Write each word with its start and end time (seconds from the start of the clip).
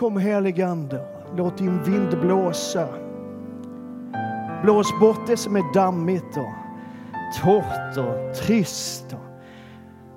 Kom 0.00 0.16
heligande, 0.16 1.00
låt 1.36 1.58
din 1.58 1.82
vind 1.82 2.20
blåsa. 2.20 2.88
Blås 4.62 5.00
bort 5.00 5.26
det 5.26 5.36
som 5.36 5.56
är 5.56 5.74
dammigt 5.74 6.36
och 6.36 6.52
torrt 7.42 7.96
och 7.96 8.34
trist. 8.34 9.16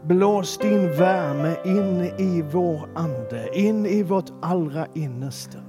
Blås 0.03 0.57
din 0.57 0.97
värme 0.97 1.55
in 1.65 2.01
i 2.17 2.41
vår 2.51 2.89
ande, 2.95 3.49
in 3.59 3.85
i 3.85 4.03
vårt 4.03 4.31
allra 4.41 4.87
innersta. 4.93 5.59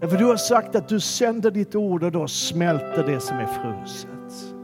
För 0.00 0.16
du 0.16 0.24
har 0.24 0.36
sagt 0.36 0.76
att 0.76 0.88
du 0.88 1.00
sänder 1.00 1.50
ditt 1.50 1.74
ord 1.74 2.02
och 2.02 2.12
då 2.12 2.28
smälter 2.28 3.06
det 3.06 3.20
som 3.20 3.36
är 3.36 3.46
fruset. 3.46 4.54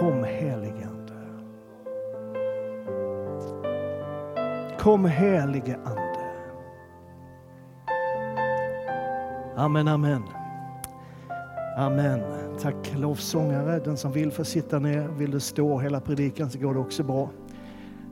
Kom 0.00 0.24
helige 0.24 0.88
Ande. 0.88 1.14
Kom 4.78 5.04
helige 5.04 5.78
Ande. 5.84 6.07
Amen, 9.58 9.88
amen. 9.88 10.22
Amen. 11.76 12.20
Tack 12.60 12.94
lovsångare. 12.96 13.78
Den 13.78 13.96
som 13.96 14.12
vill 14.12 14.30
får 14.30 14.44
sitta 14.44 14.78
ner. 14.78 15.08
Vill 15.08 15.30
du 15.30 15.40
stå 15.40 15.78
hela 15.78 16.00
predikan 16.00 16.50
så 16.50 16.58
går 16.58 16.74
det 16.74 16.80
också 16.80 17.02
bra. 17.02 17.30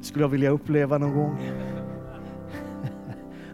skulle 0.01 0.24
jag 0.24 0.28
vilja 0.28 0.51
uppleva 0.51 0.98
någon 0.98 1.14
gång. 1.14 1.38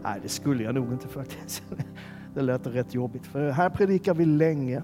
Nej, 0.03 0.19
det 0.21 0.29
skulle 0.29 0.63
jag 0.63 0.75
nog 0.75 0.91
inte 0.91 1.07
faktiskt. 1.07 1.63
Det 2.33 2.41
lät 2.41 2.67
rätt 2.67 2.93
jobbigt. 2.93 3.25
För 3.25 3.49
här 3.49 3.69
predikar 3.69 4.13
vi 4.13 4.25
länge. 4.25 4.83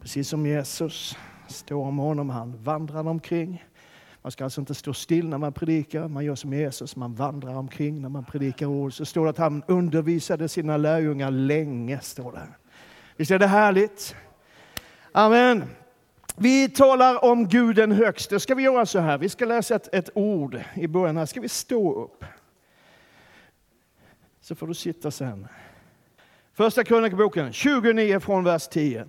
Precis 0.00 0.28
som 0.28 0.46
Jesus. 0.46 1.16
Står 1.48 1.84
om 1.84 1.98
honom, 1.98 2.30
han 2.30 2.62
vandrar 2.62 3.08
omkring. 3.08 3.64
Man 4.22 4.32
ska 4.32 4.44
alltså 4.44 4.60
inte 4.60 4.74
stå 4.74 4.94
still 4.94 5.28
när 5.28 5.38
man 5.38 5.52
predikar. 5.52 6.08
Man 6.08 6.24
gör 6.24 6.34
som 6.34 6.52
Jesus, 6.52 6.96
man 6.96 7.14
vandrar 7.14 7.54
omkring 7.54 8.02
när 8.02 8.08
man 8.08 8.24
predikar 8.24 8.66
ord. 8.66 8.92
Så 8.92 9.04
står 9.04 9.24
det 9.24 9.30
att 9.30 9.38
han 9.38 9.62
undervisade 9.68 10.48
sina 10.48 10.76
lärjungar 10.76 11.30
länge. 11.30 12.00
Står 12.00 12.32
det. 12.32 12.48
Visst 13.16 13.30
är 13.30 13.38
det 13.38 13.46
härligt? 13.46 14.16
Amen. 15.12 15.64
Vi 16.36 16.68
talar 16.68 17.24
om 17.24 17.48
Gud 17.48 17.76
den 17.76 17.92
högste. 17.92 18.40
Ska 18.40 18.54
vi 18.54 18.62
göra 18.62 18.86
så 18.86 18.98
här? 18.98 19.18
Vi 19.18 19.28
ska 19.28 19.44
läsa 19.44 19.74
ett, 19.74 19.94
ett 19.94 20.10
ord 20.14 20.60
i 20.74 20.86
början. 20.86 21.16
Här 21.16 21.26
ska 21.26 21.40
vi 21.40 21.48
stå 21.48 22.02
upp. 22.02 22.24
Så 24.40 24.54
får 24.54 24.66
du 24.66 24.74
sitta 24.74 25.10
sen. 25.10 25.48
Första 26.54 26.84
krönikboken 26.84 27.52
29 27.52 28.20
från 28.20 28.44
vers 28.44 28.68
10. 28.68 29.06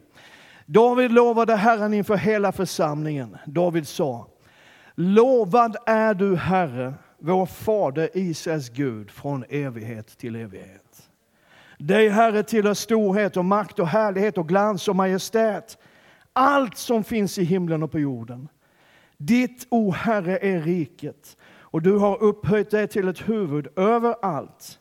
David 0.65 1.11
lovade 1.11 1.55
Herren 1.55 1.93
inför 1.93 2.15
hela 2.15 2.51
församlingen. 2.51 3.37
David 3.45 3.87
sa, 3.87 4.27
Lovad 5.01 5.77
är 5.85 6.13
du 6.13 6.35
Herre, 6.35 6.93
vår 7.19 7.45
fader 7.45 8.09
Israels 8.13 8.69
Gud, 8.69 9.11
från 9.11 9.45
evighet 9.49 10.17
till 10.17 10.35
evighet. 10.35 11.09
Dig, 11.77 12.09
Herre, 12.09 12.43
tillhör 12.43 12.73
storhet 12.73 13.37
och 13.37 13.45
makt 13.45 13.79
och 13.79 13.87
härlighet 13.87 14.37
och 14.37 14.47
glans 14.47 14.87
och 14.87 14.95
majestät. 14.95 15.77
Allt 16.33 16.77
som 16.77 17.03
finns 17.03 17.37
i 17.37 17.43
himlen 17.43 17.83
och 17.83 17.91
på 17.91 17.99
jorden. 17.99 18.47
Ditt, 19.17 19.67
o 19.69 19.91
Herre, 19.91 20.37
är 20.37 20.61
riket 20.61 21.37
och 21.59 21.81
du 21.81 21.97
har 21.97 22.23
upphöjt 22.23 22.71
dig 22.71 22.87
till 22.87 23.07
ett 23.07 23.29
huvud 23.29 23.67
över 23.75 24.15
allt. 24.21 24.79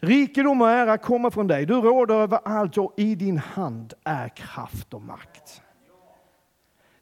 Rikedom 0.00 0.62
och 0.62 0.70
ära 0.70 0.98
kommer 0.98 1.30
från 1.30 1.46
dig. 1.46 1.66
Du 1.66 1.74
råder 1.74 2.14
över 2.14 2.38
allt 2.44 2.78
och 2.78 2.94
i 2.96 3.14
din 3.14 3.38
hand 3.38 3.94
är 4.04 4.28
kraft 4.28 4.94
och 4.94 5.02
makt. 5.02 5.62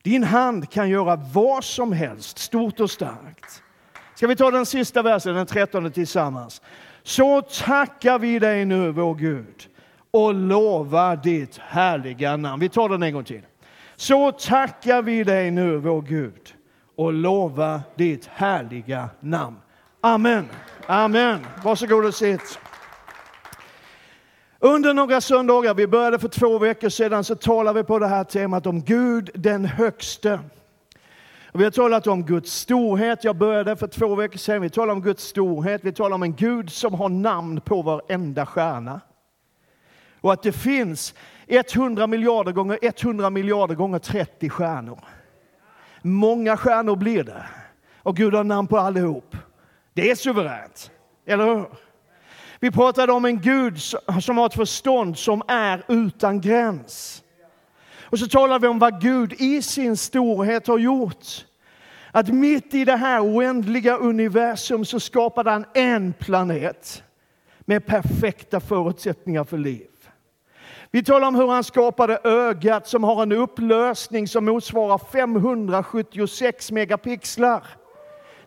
Din 0.07 0.25
hand 0.25 0.71
kan 0.71 0.89
göra 0.89 1.17
vad 1.17 1.65
som 1.65 1.93
helst, 1.93 2.39
stort 2.39 2.81
och 2.81 2.91
starkt. 2.91 3.63
Ska 4.15 4.27
vi 4.27 4.37
ta 4.37 4.51
den 4.51 4.67
sista 4.67 5.03
versen, 5.03 5.35
den 5.35 5.47
trettonde 5.47 5.91
tillsammans? 5.91 6.63
Så 7.03 7.43
tackar 7.43 8.19
vi 8.19 8.39
dig 8.39 8.65
nu, 8.65 8.93
vår 8.93 9.15
Gud, 9.15 9.69
och 10.11 10.35
lovar 10.35 11.17
ditt 11.17 11.59
härliga 11.59 12.37
namn. 12.37 12.61
Vi 12.61 12.69
tar 12.69 12.89
den 12.89 13.03
en 13.03 13.13
gång 13.13 13.25
till. 13.25 13.43
Så 13.97 14.33
tackar 14.33 15.03
vi 15.03 15.25
dig 15.25 15.51
nu, 15.51 15.77
vår 15.77 16.03
Gud, 16.03 16.55
och 16.97 17.13
lovar 17.13 17.81
ditt 17.95 18.27
härliga 18.27 19.09
namn. 19.21 19.57
Amen. 20.01 20.49
Amen. 20.87 21.47
Varsågod 21.65 22.05
och 22.05 22.15
sitt. 22.15 22.59
Under 24.67 24.95
några 24.95 25.21
söndagar, 25.21 25.75
vi 25.75 25.87
började 25.87 26.19
för 26.19 26.29
två 26.29 26.59
veckor 26.59 26.89
sedan, 26.89 27.25
så 27.25 27.35
talade 27.35 27.81
vi 27.81 27.85
på 27.85 27.99
det 27.99 28.07
här 28.07 28.25
temat 28.25 28.67
om 28.67 28.83
Gud 28.83 29.31
den 29.35 29.65
högste. 29.65 30.41
vi 31.53 31.65
har 31.65 31.71
talat 31.71 32.07
om 32.07 32.25
Guds 32.25 32.53
storhet. 32.53 33.25
Jag 33.25 33.37
började 33.37 33.77
för 33.77 33.87
två 33.87 34.15
veckor 34.15 34.39
sedan. 34.39 34.63
Vi 34.63 34.71
talade 34.71 34.93
om 34.93 35.03
Guds 35.03 35.25
storhet. 35.25 35.85
Vi 35.85 35.93
talade 35.93 36.15
om 36.15 36.23
en 36.23 36.35
Gud 36.35 36.73
som 36.73 36.95
har 36.95 37.09
namn 37.09 37.61
på 37.61 37.83
varenda 37.83 38.47
stjärna. 38.47 39.01
Och 40.21 40.33
att 40.33 40.43
det 40.43 40.53
finns 40.53 41.15
100 41.47 42.07
miljarder 42.07 42.53
gånger 42.53 42.79
100 42.83 43.31
miljarder 43.31 43.75
gånger 43.75 43.99
30 43.99 44.49
stjärnor. 44.51 45.01
Många 46.03 46.57
stjärnor 46.57 46.97
blir 46.97 47.25
det. 47.25 47.47
Och 47.99 48.17
Gud 48.17 48.35
har 48.35 48.45
namn 48.45 48.69
på 48.69 48.79
allihop. 48.79 49.37
Det 49.95 50.11
är 50.11 50.15
suveränt. 50.15 50.91
Eller 51.27 51.45
hur? 51.45 51.67
Vi 52.61 52.71
pratade 52.71 53.13
om 53.13 53.25
en 53.25 53.41
Gud 53.41 53.81
som 54.21 54.39
har 54.39 54.47
ett 54.47 54.55
förstånd 54.55 55.19
som 55.19 55.43
är 55.49 55.85
utan 55.89 56.41
gräns. 56.41 57.23
Och 58.03 58.19
så 58.19 58.27
talade 58.27 58.59
vi 58.63 58.69
om 58.69 58.79
vad 58.79 59.01
Gud 59.01 59.33
i 59.33 59.63
sin 59.63 59.97
storhet 59.97 60.67
har 60.67 60.79
gjort. 60.79 61.45
Att 62.11 62.29
mitt 62.29 62.75
i 62.75 62.85
det 62.85 62.97
här 62.97 63.21
oändliga 63.21 63.97
universum 63.97 64.85
så 64.85 65.01
skapade 65.01 65.51
han 65.51 65.65
en 65.75 66.13
planet 66.13 67.03
med 67.61 67.87
perfekta 67.87 68.61
förutsättningar 68.61 69.45
för 69.45 69.59
liv. 69.59 69.87
Vi 70.91 71.05
talar 71.05 71.29
om 71.29 71.35
hur 71.35 71.49
han 71.49 71.65
skapade 71.65 72.19
ögat 72.25 72.89
som 72.89 73.05
har 73.05 73.23
en 73.23 73.33
upplösning 73.33 74.29
som 74.29 74.45
motsvarar 74.45 74.99
576 74.99 76.73
megapixlar. 76.73 77.67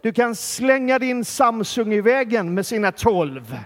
Du 0.02 0.14
kan 0.14 0.36
slänga 0.36 1.00
din 1.00 1.26
Samsung 1.26 1.94
i 1.94 2.02
väggen 2.02 2.54
med 2.54 2.66
sina 2.66 2.92
12. 2.92 3.58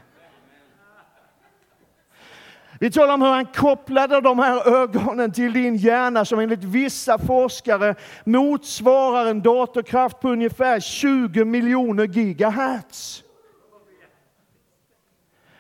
Vi 2.84 2.92
talar 2.92 3.14
om 3.14 3.22
hur 3.22 3.30
han 3.30 3.46
kopplade 3.46 4.22
de 4.22 4.40
här 4.40 4.68
ögonen 4.82 5.32
till 5.32 5.54
din 5.54 5.76
hjärna 5.76 6.26
som 6.26 6.40
enligt 6.40 6.64
vissa 6.64 7.18
forskare 7.18 7.96
motsvarar 8.24 9.26
en 9.26 9.42
datorkraft 9.42 10.20
på 10.20 10.30
ungefär 10.30 10.80
20 10.80 11.46
miljoner 11.46 12.04
gigahertz. 12.04 13.24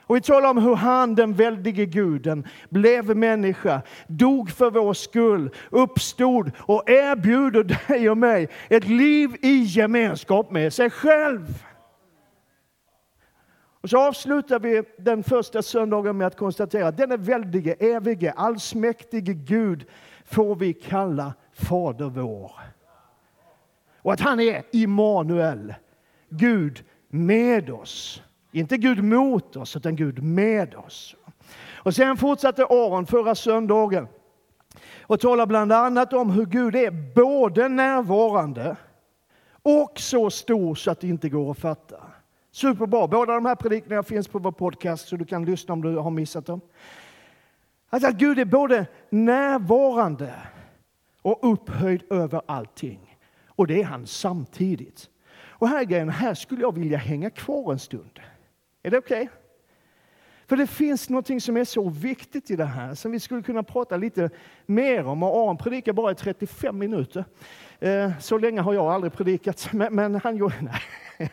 Och 0.01 0.16
vi 0.16 0.22
talar 0.22 0.50
om 0.50 0.57
hur 0.57 0.75
han, 0.75 1.16
den 1.16 1.34
väldige 1.34 1.85
guden, 1.85 2.47
blev 2.69 3.17
människa, 3.17 3.81
dog 4.07 4.51
för 4.51 4.72
vår 4.72 4.94
skull, 4.94 5.50
uppstod 5.69 6.51
och 6.59 6.90
erbjuder 6.90 7.63
dig 7.88 8.09
och 8.09 8.17
mig 8.17 8.50
ett 8.69 8.88
liv 8.88 9.35
i 9.41 9.63
gemenskap 9.63 10.51
med 10.51 10.73
sig 10.73 10.90
själv. 10.90 11.63
Och 13.84 13.90
så 13.90 13.98
avslutar 13.98 14.60
vi 14.60 14.84
den 14.98 15.24
första 15.24 15.62
söndagen 15.62 16.18
med 16.18 16.28
att 16.28 16.38
konstatera 16.38 16.88
att 16.88 16.98
denne 16.98 17.18
väldige, 17.18 17.74
evige, 17.74 18.32
allsmäktige 18.32 19.34
Gud 19.34 19.86
får 20.26 20.56
vi 20.56 20.74
kalla 20.74 21.34
Fader 21.54 22.10
vår. 22.10 22.52
Och 23.98 24.14
att 24.14 24.20
han 24.20 24.40
är 24.40 24.64
Immanuel, 24.72 25.74
Gud 26.30 26.84
med 27.10 27.70
oss. 27.70 28.22
Inte 28.52 28.78
Gud 28.78 29.04
mot 29.04 29.56
oss, 29.56 29.76
utan 29.76 29.96
Gud 29.96 30.24
med 30.24 30.76
oss. 30.76 31.16
Och 31.76 31.96
sen 31.96 32.18
fortsatte 32.18 32.64
Aron 32.64 33.06
förra 33.06 33.36
söndagen 33.36 34.08
och 35.02 35.20
talar 35.20 35.46
bland 35.46 35.72
annat 35.72 36.14
om 36.14 36.30
hur 36.30 36.46
Gud 36.46 36.76
är 36.76 37.14
både 37.16 37.70
närvarande 37.70 38.76
och 39.64 40.00
så 40.00 40.30
stor 40.30 40.76
så 40.76 40.92
att 40.92 41.00
det 41.00 41.08
inte 41.08 41.30
går 41.30 41.52
att 41.52 41.60
fatta. 41.60 41.98
Superbra. 42.53 43.08
Båda 43.08 43.34
de 43.34 43.46
här 43.46 43.56
predikningarna 43.56 44.03
finns 44.03 44.28
på 44.28 44.40
vår 44.40 44.52
podcast 44.52 45.08
så 45.08 45.16
du 45.16 45.26
kan 45.26 45.46
lyssna 45.46 45.73
om 45.73 45.82
du 45.82 45.97
har 45.97 46.11
missat 46.11 46.46
dem. 46.46 46.61
Alltså 47.90 48.09
att 48.09 48.16
Gud 48.16 48.40
är 48.40 48.46
både 48.46 48.85
närvarande 49.09 50.34
och 51.22 51.40
upphöjd 51.53 52.03
över 52.09 52.41
allting. 52.46 53.17
Och 53.47 53.67
det 53.67 53.82
är 53.82 53.84
han 53.84 54.08
samtidigt. 54.08 55.09
Och 55.35 55.67
här 55.67 55.84
grejen, 55.84 56.09
här 56.09 56.34
skulle 56.34 56.61
jag 56.61 56.76
vilja 56.76 56.97
hänga 56.97 57.29
kvar 57.29 57.72
en 57.72 57.79
stund. 57.79 58.20
Är 58.84 58.91
det 58.91 58.97
okej? 58.97 59.22
Okay? 59.22 59.35
För 60.46 60.58
det 60.58 60.67
finns 60.67 61.09
något 61.09 61.44
som 61.44 61.58
är 61.58 61.66
så 61.66 61.90
viktigt 61.90 62.52
i 62.52 62.55
det 62.55 62.66
här 62.66 62.96
som 62.96 63.11
vi 63.11 63.20
skulle 63.20 63.41
kunna 63.41 63.64
prata 63.64 63.97
lite 63.97 64.29
mer 64.66 65.05
om. 65.05 65.23
Och 65.23 65.29
Aron 65.29 65.58
predikar 65.58 65.94
bara 65.94 66.11
i 66.11 66.16
35 66.16 66.78
minuter. 66.78 67.26
Eh, 67.79 68.11
så 68.20 68.38
länge 68.38 68.61
har 68.61 68.73
jag 68.73 68.85
aldrig 68.85 69.14
predikat, 69.14 69.70
men 69.91 70.16
han 70.16 70.38
gjorde... 70.38 70.55
Nej. 70.61 71.29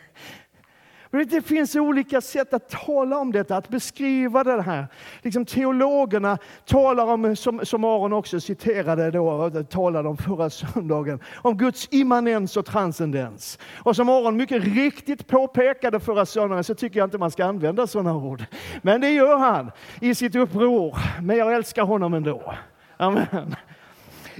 Det 1.11 1.41
finns 1.41 1.75
olika 1.75 2.21
sätt 2.21 2.53
att 2.53 2.69
tala 2.69 3.17
om 3.17 3.31
detta, 3.31 3.57
att 3.57 3.69
beskriva 3.69 4.43
det 4.43 4.61
här. 4.61 4.87
Liksom 5.21 5.45
teologerna 5.45 6.37
talar 6.65 7.05
om, 7.05 7.35
som, 7.35 7.65
som 7.65 7.83
Aron 7.83 8.13
också 8.13 8.39
citerade 8.39 9.11
då, 9.11 9.49
talade 9.69 10.09
om 10.09 10.17
förra 10.17 10.49
söndagen, 10.49 11.19
om 11.35 11.57
Guds 11.57 11.87
immanens 11.91 12.57
och 12.57 12.65
transcendens. 12.65 13.59
Och 13.77 13.95
som 13.95 14.09
Aron 14.09 14.37
mycket 14.37 14.63
riktigt 14.63 15.27
påpekade 15.27 15.99
förra 15.99 16.25
söndagen 16.25 16.63
så 16.63 16.75
tycker 16.75 16.99
jag 16.99 17.07
inte 17.07 17.17
man 17.17 17.31
ska 17.31 17.45
använda 17.45 17.87
sådana 17.87 18.15
ord. 18.15 18.43
Men 18.81 19.01
det 19.01 19.09
gör 19.09 19.37
han 19.37 19.71
i 20.01 20.15
sitt 20.15 20.35
uppror. 20.35 20.97
Men 21.21 21.37
jag 21.37 21.53
älskar 21.53 21.83
honom 21.83 22.13
ändå. 22.13 22.53
Amen. 22.97 23.55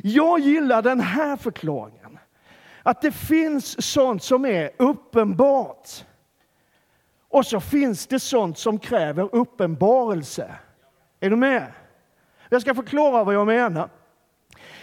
Jag 0.04 0.40
gillar 0.40 0.82
den 0.82 1.00
här 1.00 1.38
förklaringen. 1.38 2.20
Att 2.84 3.02
det 3.02 3.12
finns 3.12 3.92
sånt 3.92 4.24
som 4.24 4.46
är 4.46 4.70
uppenbart. 4.78 5.88
Och 7.32 7.46
så 7.46 7.60
finns 7.60 8.08
det 8.08 8.20
sånt 8.20 8.58
som 8.58 8.80
kräver 8.80 9.36
uppenbarelse. 9.36 10.56
Är 11.20 11.30
du 11.30 11.36
med? 11.36 11.72
Jag 12.50 12.62
ska 12.62 12.76
förklara 12.76 13.24
vad 13.24 13.36
jag 13.36 13.48
menar. 13.48 13.90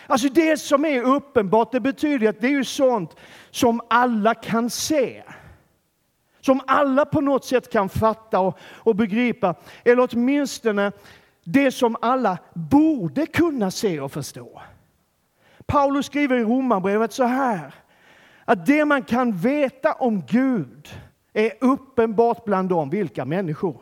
Alltså 0.07 0.29
det 0.29 0.57
som 0.57 0.85
är 0.85 1.03
uppenbart, 1.03 1.73
det 1.73 1.81
betyder 1.81 2.29
att 2.29 2.41
det 2.41 2.55
är 2.55 2.63
sånt 2.63 3.17
som 3.51 3.81
alla 3.91 4.35
kan 4.35 4.71
se. 4.71 5.23
Som 6.41 6.61
alla 6.67 7.05
på 7.05 7.21
något 7.21 7.45
sätt 7.45 7.73
kan 7.73 7.89
fatta 7.89 8.41
och, 8.41 8.59
och 8.63 8.97
begripa. 8.97 9.55
Eller 9.85 10.09
åtminstone 10.11 10.93
det 11.45 11.73
som 11.73 11.97
alla 12.03 12.39
borde 12.55 13.27
kunna 13.27 13.71
se 13.71 14.01
och 14.01 14.13
förstå. 14.13 14.63
Paulus 15.67 16.07
skriver 16.07 16.37
i 16.37 16.45
Romarbrevet 16.45 17.13
så 17.13 17.25
här, 17.25 17.75
att 18.45 18.67
det 18.67 18.85
man 18.85 19.03
kan 19.03 19.33
veta 19.33 19.93
om 19.93 20.23
Gud 20.27 20.89
är 21.39 21.53
uppenbart 21.61 22.45
bland 22.45 22.69
dem. 22.69 22.91
Vilka 22.91 23.25
människor? 23.25 23.77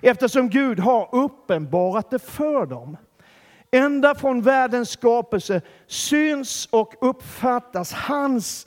Eftersom 0.00 0.48
Gud 0.48 0.78
har 0.78 1.08
uppenbarat 1.12 2.10
det 2.10 2.18
för 2.18 2.66
dem. 2.66 2.96
Ända 3.70 4.14
från 4.14 4.42
världens 4.42 4.90
skapelse 4.90 5.60
syns 5.86 6.66
och 6.66 6.94
uppfattas 7.00 7.92
hans 7.92 8.66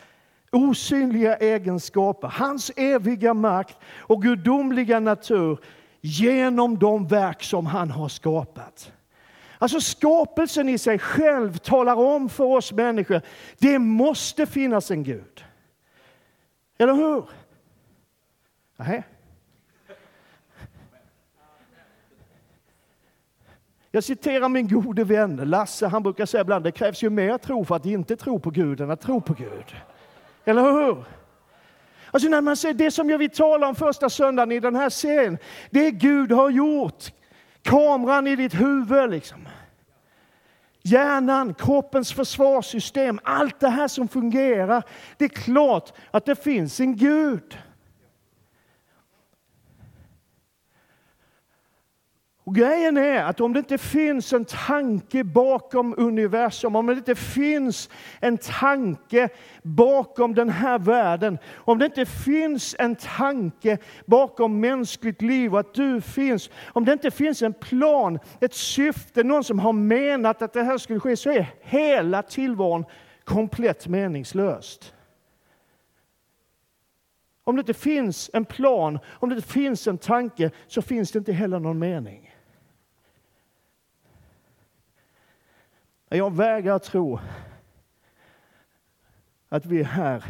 osynliga 0.51 1.35
egenskaper, 1.35 2.27
hans 2.27 2.71
eviga 2.75 3.33
makt 3.33 3.77
och 3.97 4.21
gudomliga 4.21 4.99
natur 4.99 5.59
genom 6.01 6.79
de 6.79 7.07
verk 7.07 7.43
som 7.43 7.65
han 7.65 7.91
har 7.91 8.09
skapat. 8.09 8.91
Alltså 9.57 9.81
skapelsen 9.81 10.69
i 10.69 10.77
sig 10.77 10.99
själv 10.99 11.57
talar 11.57 11.95
om 11.95 12.29
för 12.29 12.43
oss 12.43 12.71
människor, 12.71 13.21
det 13.57 13.79
måste 13.79 14.45
finnas 14.45 14.91
en 14.91 15.03
Gud. 15.03 15.45
Eller 16.77 16.93
hur? 16.93 17.23
Nej. 18.79 19.03
Jag 23.91 24.03
citerar 24.03 24.49
min 24.49 24.67
gode 24.67 25.03
vän 25.03 25.35
Lasse, 25.35 25.87
han 25.87 26.03
brukar 26.03 26.25
säga 26.25 26.41
ibland, 26.41 26.63
det 26.63 26.71
krävs 26.71 27.03
ju 27.03 27.09
mer 27.09 27.37
tro 27.37 27.65
för 27.65 27.75
att 27.75 27.85
inte 27.85 28.15
tro 28.15 28.39
på 28.39 28.49
Gud 28.49 28.81
än 28.81 28.91
att 28.91 29.01
tro 29.01 29.21
på 29.21 29.33
Gud. 29.33 29.75
Eller 30.45 30.61
hur? 30.61 31.05
Alltså 32.11 32.29
när 32.29 32.41
man 32.41 32.57
ser 32.57 32.73
det 32.73 32.91
som 32.91 33.09
jag 33.09 33.17
vill 33.17 33.29
tala 33.29 33.67
om 33.67 33.75
första 33.75 34.09
söndagen 34.09 34.51
i 34.51 34.59
den 34.59 34.75
här 34.75 34.89
serien, 34.89 35.37
det 35.69 35.91
Gud 35.91 36.31
har 36.31 36.49
gjort. 36.49 37.03
Kameran 37.61 38.27
i 38.27 38.35
ditt 38.35 38.61
huvud 38.61 39.09
liksom. 39.09 39.47
Hjärnan, 40.81 41.53
kroppens 41.53 42.13
försvarssystem, 42.13 43.19
allt 43.23 43.59
det 43.59 43.69
här 43.69 43.87
som 43.87 44.07
fungerar. 44.07 44.83
Det 45.17 45.25
är 45.25 45.29
klart 45.29 45.93
att 46.11 46.25
det 46.25 46.43
finns 46.43 46.79
en 46.79 46.95
Gud. 46.95 47.57
Och 52.49 52.55
grejen 52.55 52.97
är 52.97 53.23
att 53.23 53.41
om 53.41 53.53
det 53.53 53.59
inte 53.59 53.77
finns 53.77 54.33
en 54.33 54.45
tanke 54.45 55.23
bakom 55.23 55.95
universum, 55.97 56.75
om 56.75 56.85
det 56.85 56.93
inte 56.93 57.15
finns 57.15 57.89
en 58.19 58.37
tanke 58.37 59.29
bakom 59.61 60.35
den 60.35 60.49
här 60.49 60.79
världen, 60.79 61.37
om 61.55 61.79
det 61.79 61.85
inte 61.85 62.05
finns 62.05 62.75
en 62.79 62.95
tanke 62.95 63.77
bakom 64.05 64.59
mänskligt 64.59 65.21
liv 65.21 65.53
och 65.53 65.59
att 65.59 65.73
du 65.73 66.01
finns, 66.01 66.49
om 66.67 66.85
det 66.85 66.93
inte 66.93 67.11
finns 67.11 67.41
en 67.41 67.53
plan, 67.53 68.19
ett 68.41 68.53
syfte, 68.53 69.23
någon 69.23 69.43
som 69.43 69.59
har 69.59 69.73
menat 69.73 70.41
att 70.41 70.53
det 70.53 70.63
här 70.63 70.77
skulle 70.77 70.99
ske, 70.99 71.17
så 71.17 71.31
är 71.31 71.53
hela 71.61 72.21
tillvaron 72.21 72.85
komplett 73.23 73.87
meningslöst. 73.87 74.93
Om 77.43 77.55
det 77.55 77.59
inte 77.59 77.73
finns 77.73 78.29
en 78.33 78.45
plan, 78.45 78.99
om 79.11 79.29
det 79.29 79.35
inte 79.35 79.47
finns 79.47 79.87
en 79.87 79.97
tanke, 79.97 80.51
så 80.67 80.81
finns 80.81 81.11
det 81.11 81.19
inte 81.19 81.33
heller 81.33 81.59
någon 81.59 81.79
mening. 81.79 82.28
Jag 86.09 86.35
vägrar 86.35 86.79
tro 86.79 87.19
att 89.49 89.65
vi 89.65 89.79
är 89.79 89.83
här 89.83 90.23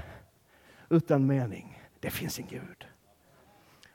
utan 0.90 1.26
mening. 1.26 1.82
Det 2.00 2.10
finns 2.10 2.40
en 2.40 2.48
Gud. 2.48 2.86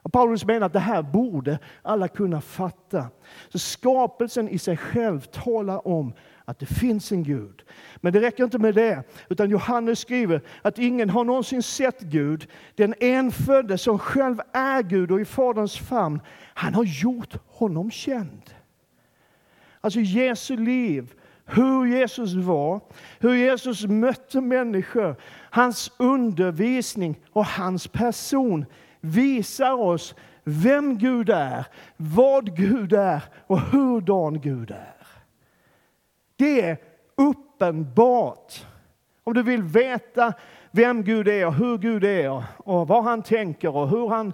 Och 0.02 0.12
Paulus 0.12 0.44
menar 0.44 0.66
att 0.66 0.72
det 0.72 0.78
här 0.78 1.02
borde 1.02 1.58
alla 1.82 2.08
kunna 2.08 2.40
fatta. 2.40 3.06
Så 3.48 3.58
skapelsen 3.58 4.48
i 4.48 4.58
sig 4.58 4.76
själv 4.76 5.20
talar 5.20 5.88
om 5.88 6.12
att 6.44 6.58
det 6.58 6.66
finns 6.66 7.12
en 7.12 7.22
Gud. 7.22 7.62
Men 7.96 8.12
det 8.12 8.20
räcker 8.20 8.44
inte 8.44 8.58
med 8.58 8.74
det, 8.74 9.02
utan 9.28 9.50
Johannes 9.50 9.98
skriver 9.98 10.42
att 10.62 10.78
ingen 10.78 11.10
har 11.10 11.24
någonsin 11.24 11.62
sett 11.62 12.00
Gud. 12.00 12.50
Den 12.74 12.94
enfödde 13.00 13.78
som 13.78 13.98
själv 13.98 14.40
är 14.52 14.82
Gud 14.82 15.10
och 15.10 15.20
i 15.20 15.24
Faderns 15.24 15.78
famn, 15.78 16.20
han 16.54 16.74
har 16.74 16.84
gjort 16.84 17.36
honom 17.46 17.90
känd. 17.90 18.54
Alltså 19.80 20.00
Jesu 20.00 20.56
liv 20.56 21.14
hur 21.46 21.86
Jesus 21.86 22.34
var, 22.34 22.80
hur 23.20 23.34
Jesus 23.34 23.86
mötte 23.86 24.40
människor. 24.40 25.16
Hans 25.50 25.92
undervisning 25.96 27.20
och 27.32 27.46
hans 27.46 27.88
person 27.88 28.64
visar 29.00 29.72
oss 29.72 30.14
vem 30.44 30.98
Gud 30.98 31.30
är, 31.30 31.66
vad 31.96 32.56
Gud 32.56 32.92
är 32.92 33.22
och 33.46 33.60
hurdan 33.60 34.40
Gud 34.40 34.70
är. 34.70 35.06
Det 36.36 36.60
är 36.60 36.76
uppenbart. 37.14 38.66
Om 39.24 39.34
du 39.34 39.42
vill 39.42 39.62
veta 39.62 40.32
vem 40.70 41.02
Gud 41.02 41.28
är 41.28 41.46
och 41.46 41.54
hur 41.54 41.78
Gud 41.78 42.04
är 42.04 42.44
och 42.56 42.88
vad 42.88 43.04
han 43.04 43.22
tänker 43.22 43.76
och 43.76 43.88
hur 43.88 44.08
han 44.08 44.32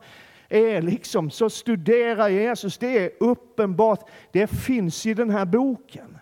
är, 0.49 0.83
liksom, 0.83 1.31
så 1.31 1.51
studera 1.51 2.29
Jesus. 2.29 2.79
Det 2.79 2.99
är 2.99 3.11
uppenbart. 3.21 4.09
Det 4.33 4.47
finns 4.47 5.06
i 5.06 5.15
den 5.15 5.31
här 5.31 5.45
boken. 5.45 6.19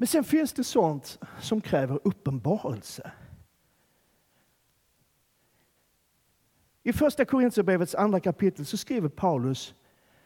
Men 0.00 0.06
sen 0.06 0.24
finns 0.24 0.52
det 0.52 0.64
sånt 0.64 1.18
som 1.40 1.60
kräver 1.60 2.00
uppenbarelse. 2.04 3.12
I 6.82 6.92
första 6.92 7.24
Korintierbrevets 7.24 7.94
andra 7.94 8.20
kapitel 8.20 8.66
så 8.66 8.76
skriver 8.76 9.08
Paulus, 9.08 9.74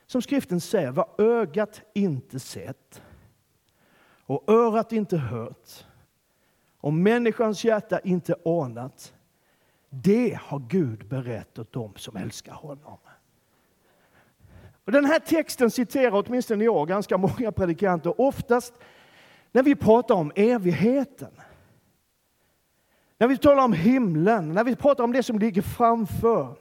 som 0.06 0.23
skriften 0.23 0.61
säger, 0.61 0.90
vad 0.90 1.20
ögat 1.20 1.82
inte 1.94 2.40
sett 2.40 3.02
och 4.26 4.50
örat 4.50 4.92
inte 4.92 5.16
hört 5.16 5.87
och 6.76 6.92
människans 6.92 7.64
hjärta 7.64 8.00
inte 8.00 8.35
anat, 8.44 9.14
det 9.88 10.38
har 10.42 10.58
Gud 10.58 11.08
berett 11.08 11.58
åt 11.58 11.73
dem 11.73 11.92
som 11.97 12.16
älskar 12.16 12.52
honom. 12.52 12.99
Och 14.85 14.92
den 14.92 15.04
här 15.04 15.18
texten 15.18 15.70
citerar 15.70 16.25
åtminstone 16.26 16.64
jag 16.64 16.88
ganska 16.88 17.18
många 17.18 17.52
predikanter, 17.52 18.20
oftast 18.20 18.75
när 19.52 19.62
vi 19.62 19.75
pratar 19.75 20.14
om 20.14 20.32
evigheten. 20.35 21.30
När 23.18 23.28
vi 23.28 23.37
talar 23.37 23.64
om 23.64 23.73
himlen, 23.73 24.52
när 24.52 24.64
vi 24.64 24.76
pratar 24.76 25.04
om 25.04 25.12
det 25.12 25.23
som 25.23 25.38
ligger 25.38 25.62
framför. 25.62 26.56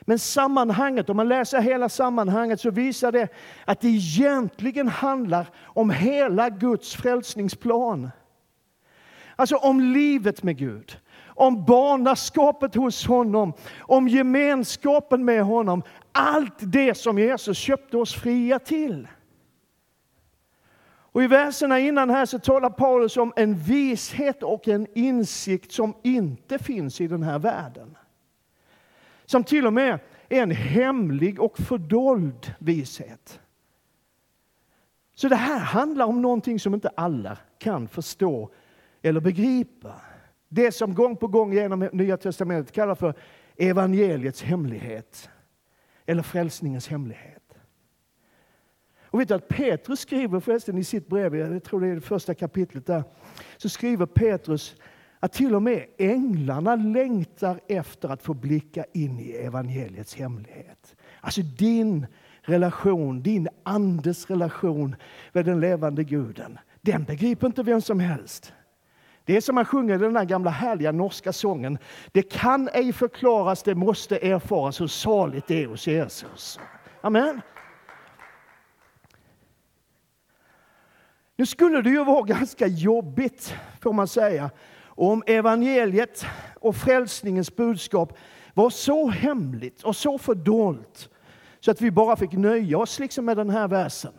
Men 0.00 0.18
sammanhanget, 0.18 1.10
om 1.10 1.16
man 1.16 1.28
läser 1.28 1.60
hela 1.60 1.88
sammanhanget 1.88 2.60
så 2.60 2.70
visar 2.70 3.12
det 3.12 3.28
att 3.64 3.80
det 3.80 3.88
egentligen 3.88 4.88
handlar 4.88 5.46
om 5.62 5.90
hela 5.90 6.50
Guds 6.50 6.94
frälsningsplan. 6.94 8.10
Alltså 9.36 9.56
om 9.56 9.80
livet 9.80 10.42
med 10.42 10.56
Gud, 10.56 10.98
om 11.26 11.64
barnaskapet 11.64 12.74
hos 12.74 13.06
honom, 13.06 13.52
om 13.78 14.08
gemenskapen 14.08 15.24
med 15.24 15.42
honom. 15.44 15.82
Allt 16.12 16.58
det 16.58 16.94
som 16.94 17.18
Jesus 17.18 17.58
köpte 17.58 17.96
oss 17.96 18.14
fria 18.14 18.58
till. 18.58 19.08
Och 21.12 21.22
I 21.22 21.26
verserna 21.26 21.80
innan 21.80 22.10
här 22.10 22.26
så 22.26 22.38
talar 22.38 22.70
Paulus 22.70 23.16
om 23.16 23.32
en 23.36 23.54
vishet 23.54 24.42
och 24.42 24.68
en 24.68 24.86
insikt 24.94 25.72
som 25.72 25.94
inte 26.02 26.58
finns 26.58 27.00
i 27.00 27.06
den 27.06 27.22
här 27.22 27.38
världen. 27.38 27.96
Som 29.24 29.44
till 29.44 29.66
och 29.66 29.72
med 29.72 29.98
är 30.28 30.42
en 30.42 30.50
hemlig 30.50 31.40
och 31.40 31.58
fördold 31.58 32.54
vishet. 32.58 33.40
Så 35.14 35.28
det 35.28 35.36
här 35.36 35.58
handlar 35.58 36.06
om 36.06 36.22
någonting 36.22 36.60
som 36.60 36.74
inte 36.74 36.88
alla 36.88 37.38
kan 37.58 37.88
förstå 37.88 38.50
eller 39.02 39.20
begripa. 39.20 39.94
Det 40.48 40.72
som 40.72 40.94
gång 40.94 41.16
på 41.16 41.26
gång 41.26 41.52
genom 41.52 41.88
Nya 41.92 42.16
Testamentet 42.16 42.74
kallas 42.74 42.98
för 42.98 43.14
evangeliets 43.56 44.42
hemlighet. 44.42 45.30
Eller 46.06 46.22
frälsningens 46.22 46.88
hemlighet. 46.88 47.39
Och 49.10 49.20
vet 49.20 49.28
du 49.28 49.34
att 49.34 49.48
Petrus 49.48 50.00
skriver 50.00 50.40
förresten 50.40 50.78
i 50.78 50.84
sitt 50.84 51.08
brev, 51.08 51.36
jag 51.36 51.64
tror 51.64 51.80
det 51.80 51.88
är 51.88 51.94
det 51.94 52.00
första 52.00 52.34
kapitlet 52.34 52.86
där, 52.86 53.04
så 53.56 53.68
skriver 53.68 54.06
Petrus 54.06 54.76
att 55.20 55.32
till 55.32 55.54
och 55.54 55.62
med 55.62 55.86
änglarna 55.98 56.76
längtar 56.76 57.60
efter 57.68 58.08
att 58.08 58.22
få 58.22 58.34
blicka 58.34 58.84
in 58.92 59.20
i 59.20 59.30
evangeliets 59.30 60.14
hemlighet. 60.14 60.96
Alltså 61.20 61.40
din 61.42 62.06
relation, 62.42 63.22
din 63.22 63.48
andes 63.62 64.30
relation 64.30 64.96
med 65.32 65.44
den 65.44 65.60
levande 65.60 66.04
guden, 66.04 66.58
den 66.80 67.04
begriper 67.04 67.46
inte 67.46 67.62
vem 67.62 67.80
som 67.80 68.00
helst. 68.00 68.52
Det 69.24 69.36
är 69.36 69.40
som 69.40 69.54
man 69.54 69.64
sjunger 69.64 69.98
den 69.98 70.12
där 70.12 70.24
gamla 70.24 70.50
härliga 70.50 70.92
norska 70.92 71.32
sången. 71.32 71.78
Det 72.12 72.22
kan 72.22 72.68
ej 72.68 72.92
förklaras, 72.92 73.62
det 73.62 73.74
måste 73.74 74.18
erfaras 74.18 74.80
hur 74.80 74.86
saligt 74.86 75.46
det 75.46 75.62
är 75.62 75.66
hos 75.66 75.86
Jesus. 75.86 76.60
Amen. 77.00 77.40
Nu 81.40 81.46
skulle 81.46 81.82
det 81.82 81.90
ju 81.90 82.04
vara 82.04 82.22
ganska 82.22 82.66
jobbigt, 82.66 83.54
får 83.80 83.92
man 83.92 84.08
säga, 84.08 84.50
om 84.84 85.22
evangeliet 85.26 86.24
och 86.54 86.76
frälsningens 86.76 87.56
budskap 87.56 88.18
var 88.54 88.70
så 88.70 89.08
hemligt 89.08 89.82
och 89.82 89.96
så 89.96 90.18
fördolt 90.18 91.10
så 91.60 91.70
att 91.70 91.80
vi 91.80 91.90
bara 91.90 92.16
fick 92.16 92.32
nöja 92.32 92.78
oss 92.78 92.98
liksom 92.98 93.24
med 93.24 93.36
den 93.36 93.50
här 93.50 93.68
versen. 93.68 94.12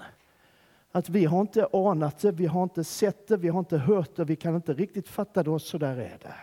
Att 0.91 1.09
vi 1.09 1.25
har 1.25 1.41
inte 1.41 1.67
anat 1.73 2.19
det, 2.19 2.31
vi 2.31 2.45
har 2.45 2.63
inte 2.63 2.83
sett 2.83 3.27
det, 3.27 3.37
vi 3.37 3.47
har 3.47 3.59
inte 3.59 3.77
hört 3.77 4.15
det, 4.15 4.23
vi 4.23 4.35
kan 4.35 4.55
inte 4.55 4.73
riktigt 4.73 5.07
fatta 5.07 5.43
det 5.43 5.49
och 5.49 5.61
så 5.61 5.77
där 5.77 5.97
är 5.97 6.17
det. 6.21 6.35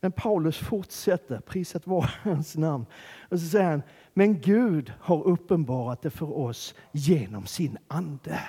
Men 0.00 0.12
Paulus 0.12 0.58
fortsätter, 0.58 1.40
prisat 1.40 1.86
vare 1.86 2.10
hans 2.22 2.56
namn. 2.56 2.86
Och 3.28 3.40
så 3.40 3.46
säger 3.46 3.70
han, 3.70 3.82
men 4.12 4.40
Gud 4.40 4.92
har 5.00 5.22
uppenbarat 5.26 6.02
det 6.02 6.10
för 6.10 6.38
oss 6.38 6.74
genom 6.92 7.46
sin 7.46 7.78
ande. 7.88 8.40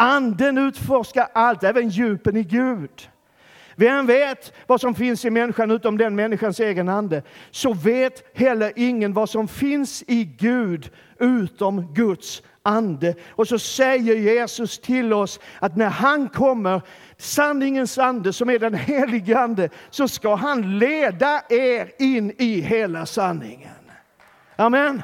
Anden 0.00 0.58
utforskar 0.58 1.28
allt, 1.32 1.64
även 1.64 1.88
djupen 1.88 2.36
i 2.36 2.42
Gud. 2.42 3.10
Vem 3.76 4.06
vet 4.06 4.52
vad 4.66 4.80
som 4.80 4.94
finns 4.94 5.24
i 5.24 5.30
människan 5.30 5.70
utom 5.70 5.98
den 5.98 6.16
människans 6.16 6.60
egen 6.60 6.88
ande? 6.88 7.22
Så 7.50 7.72
vet 7.72 8.36
heller 8.38 8.72
ingen 8.76 9.12
vad 9.12 9.30
som 9.30 9.48
finns 9.48 10.04
i 10.06 10.24
Gud 10.24 10.90
utom 11.18 11.94
Guds 11.94 12.42
ande. 12.62 13.14
Och 13.30 13.48
så 13.48 13.58
säger 13.58 14.16
Jesus 14.16 14.78
till 14.78 15.12
oss 15.12 15.40
att 15.58 15.76
när 15.76 15.90
han 15.90 16.28
kommer, 16.28 16.82
sanningens 17.16 17.98
ande 17.98 18.32
som 18.32 18.50
är 18.50 18.58
den 18.58 18.74
helige 18.74 19.38
ande, 19.38 19.68
så 19.90 20.08
ska 20.08 20.34
han 20.34 20.78
leda 20.78 21.42
er 21.48 21.90
in 21.98 22.32
i 22.38 22.60
hela 22.60 23.06
sanningen. 23.06 23.70
Amen. 24.56 25.02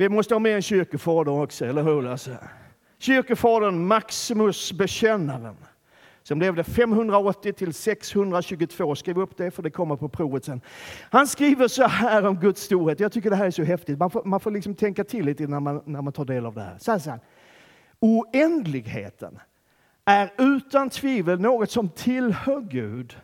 Vi 0.00 0.08
måste 0.08 0.34
ha 0.34 0.38
med 0.38 0.56
en 0.56 0.62
kyrkofader 0.62 1.32
också, 1.32 1.64
eller 1.64 1.82
hur 1.82 2.02
Lasse? 2.02 2.38
Kyrkofadern 2.98 3.86
Maximus 3.86 4.72
bekännaren 4.72 5.56
som 6.22 6.40
levde 6.40 6.64
580 6.64 7.52
till 7.52 7.74
622. 7.74 8.94
Skriv 8.94 9.18
upp 9.18 9.36
det 9.36 9.50
för 9.50 9.62
det 9.62 9.70
kommer 9.70 9.96
på 9.96 10.08
provet 10.08 10.44
sen. 10.44 10.60
Han 11.10 11.26
skriver 11.26 11.68
så 11.68 11.86
här 11.86 12.26
om 12.26 12.36
Guds 12.36 12.62
storhet. 12.62 13.00
Jag 13.00 13.12
tycker 13.12 13.30
det 13.30 13.36
här 13.36 13.46
är 13.46 13.50
så 13.50 13.62
häftigt. 13.62 13.98
Man 13.98 14.10
får, 14.10 14.24
man 14.24 14.40
får 14.40 14.50
liksom 14.50 14.74
tänka 14.74 15.04
till 15.04 15.24
lite 15.24 15.46
när 15.46 15.60
man, 15.60 15.82
när 15.84 16.02
man 16.02 16.12
tar 16.12 16.24
del 16.24 16.46
av 16.46 16.54
det 16.54 16.62
här. 16.62 16.78
Så 16.78 16.92
här, 16.92 16.98
så 16.98 17.10
här. 17.10 17.20
Oändligheten 18.00 19.38
är 20.04 20.32
utan 20.38 20.90
tvivel 20.90 21.40
något 21.40 21.70
som 21.70 21.88
tillhör 21.88 22.60
Gud, 22.60 23.16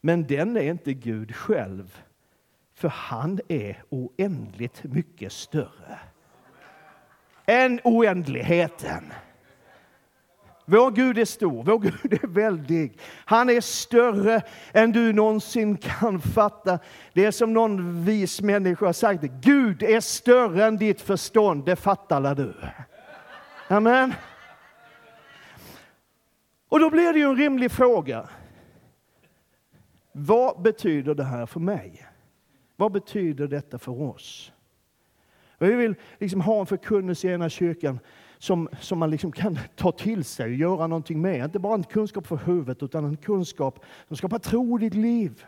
men 0.00 0.26
den 0.26 0.56
är 0.56 0.70
inte 0.70 0.94
Gud 0.94 1.36
själv. 1.36 1.98
För 2.82 2.88
han 2.88 3.40
är 3.48 3.82
oändligt 3.88 4.84
mycket 4.84 5.32
större 5.32 5.98
än 7.46 7.80
oändligheten. 7.84 9.12
Vår 10.64 10.90
Gud 10.90 11.18
är 11.18 11.24
stor, 11.24 11.64
vår 11.64 11.78
Gud 11.78 12.12
är 12.22 12.26
väldig. 12.26 12.98
Han 13.24 13.50
är 13.50 13.60
större 13.60 14.42
än 14.72 14.92
du 14.92 15.12
någonsin 15.12 15.76
kan 15.76 16.20
fatta. 16.20 16.78
Det 17.12 17.24
är 17.24 17.30
som 17.30 17.52
någon 17.52 18.04
vis 18.04 18.40
människa 18.40 18.86
har 18.86 18.92
sagt, 18.92 19.22
Gud 19.22 19.82
är 19.82 20.00
större 20.00 20.64
än 20.64 20.76
ditt 20.76 21.00
förstånd, 21.00 21.64
det 21.64 21.76
fattar 21.76 22.34
du. 22.34 22.54
Amen. 23.68 24.14
Och 26.68 26.80
då 26.80 26.90
blir 26.90 27.12
det 27.12 27.18
ju 27.18 27.24
en 27.24 27.36
rimlig 27.36 27.72
fråga. 27.72 28.28
Vad 30.12 30.62
betyder 30.62 31.14
det 31.14 31.24
här 31.24 31.46
för 31.46 31.60
mig? 31.60 32.08
Vad 32.82 32.92
betyder 32.92 33.48
detta 33.48 33.78
för 33.78 34.02
oss? 34.02 34.52
vi 35.58 35.74
vill 35.74 35.94
liksom 36.18 36.40
ha 36.40 36.60
en 36.60 36.66
förkunnelse 36.66 37.28
i 37.28 37.32
ena 37.32 37.48
kyrkan 37.48 37.98
som, 38.38 38.68
som 38.80 38.98
man 38.98 39.10
liksom 39.10 39.32
kan 39.32 39.58
ta 39.76 39.92
till 39.92 40.24
sig 40.24 40.46
och 40.46 40.56
göra 40.56 40.86
någonting 40.86 41.20
med. 41.20 41.44
Inte 41.44 41.58
bara 41.58 41.74
en 41.74 41.84
kunskap 41.84 42.26
för 42.26 42.36
huvudet, 42.36 42.82
utan 42.82 43.04
en 43.04 43.16
kunskap 43.16 43.84
som 44.08 44.16
skapar 44.16 44.38
tro 44.38 44.78
i 44.78 44.80
ditt 44.80 44.94
liv. 44.94 45.44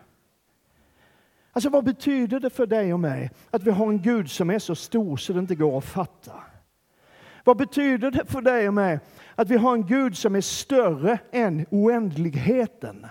Alltså 1.53 1.71
vad 1.71 1.85
betyder 1.85 2.41
det 2.41 2.51
för 2.51 2.67
dig 2.67 2.93
och 2.93 3.01
mig 3.01 3.31
att 3.51 3.63
vi 3.63 3.71
har 3.71 3.87
en 3.87 4.03
Gud 4.03 4.31
som 4.31 4.51
är 4.51 4.59
så 4.59 4.75
stor 4.75 5.17
så 5.17 5.33
det 5.33 5.39
inte 5.39 5.55
går 5.55 5.79
att 5.79 5.85
fatta? 5.85 6.35
Vad 7.45 7.57
betyder 7.57 8.11
det 8.11 8.27
för 8.27 8.41
dig 8.41 8.69
och 8.69 8.75
mig 8.75 8.99
att 9.35 9.51
vi 9.51 9.57
har 9.57 9.75
en 9.75 9.87
Gud 9.87 10.17
som 10.17 10.37
är 10.37 10.41
större 10.41 11.19
än 11.33 11.67
oändligheten? 11.71 13.07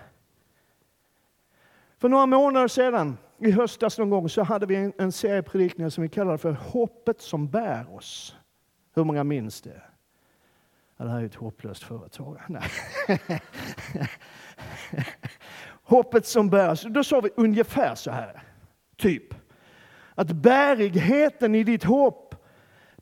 För 1.97 2.09
några 2.09 2.25
månader 2.25 2.67
sedan 2.67 3.17
i 3.43 3.51
höstas 3.51 3.97
någon 3.97 4.09
gång 4.09 4.29
så 4.29 4.43
hade 4.43 4.65
vi 4.65 4.75
en, 4.75 4.93
en 4.97 5.11
serie 5.11 5.43
predikningar 5.43 5.89
som 5.89 6.01
vi 6.01 6.09
kallade 6.09 6.37
för 6.37 6.51
Hoppet 6.51 7.21
som 7.21 7.47
bär 7.47 7.95
oss. 7.95 8.35
Hur 8.95 9.03
många 9.03 9.23
minns 9.23 9.61
det? 9.61 9.81
Ja, 10.97 11.05
det 11.05 11.11
här 11.11 11.21
är 11.21 11.25
ett 11.25 11.35
hopplöst 11.35 11.83
företag. 11.83 12.41
Nej. 12.47 12.63
Hoppet 15.83 16.25
som 16.25 16.49
bär 16.49 16.71
oss. 16.71 16.85
Då 16.89 17.03
sa 17.03 17.21
vi 17.21 17.29
ungefär 17.35 17.95
så 17.95 18.11
här, 18.11 18.43
typ. 18.97 19.33
Att 20.15 20.31
bärigheten 20.31 21.55
i 21.55 21.63
ditt 21.63 21.83
hopp 21.83 22.35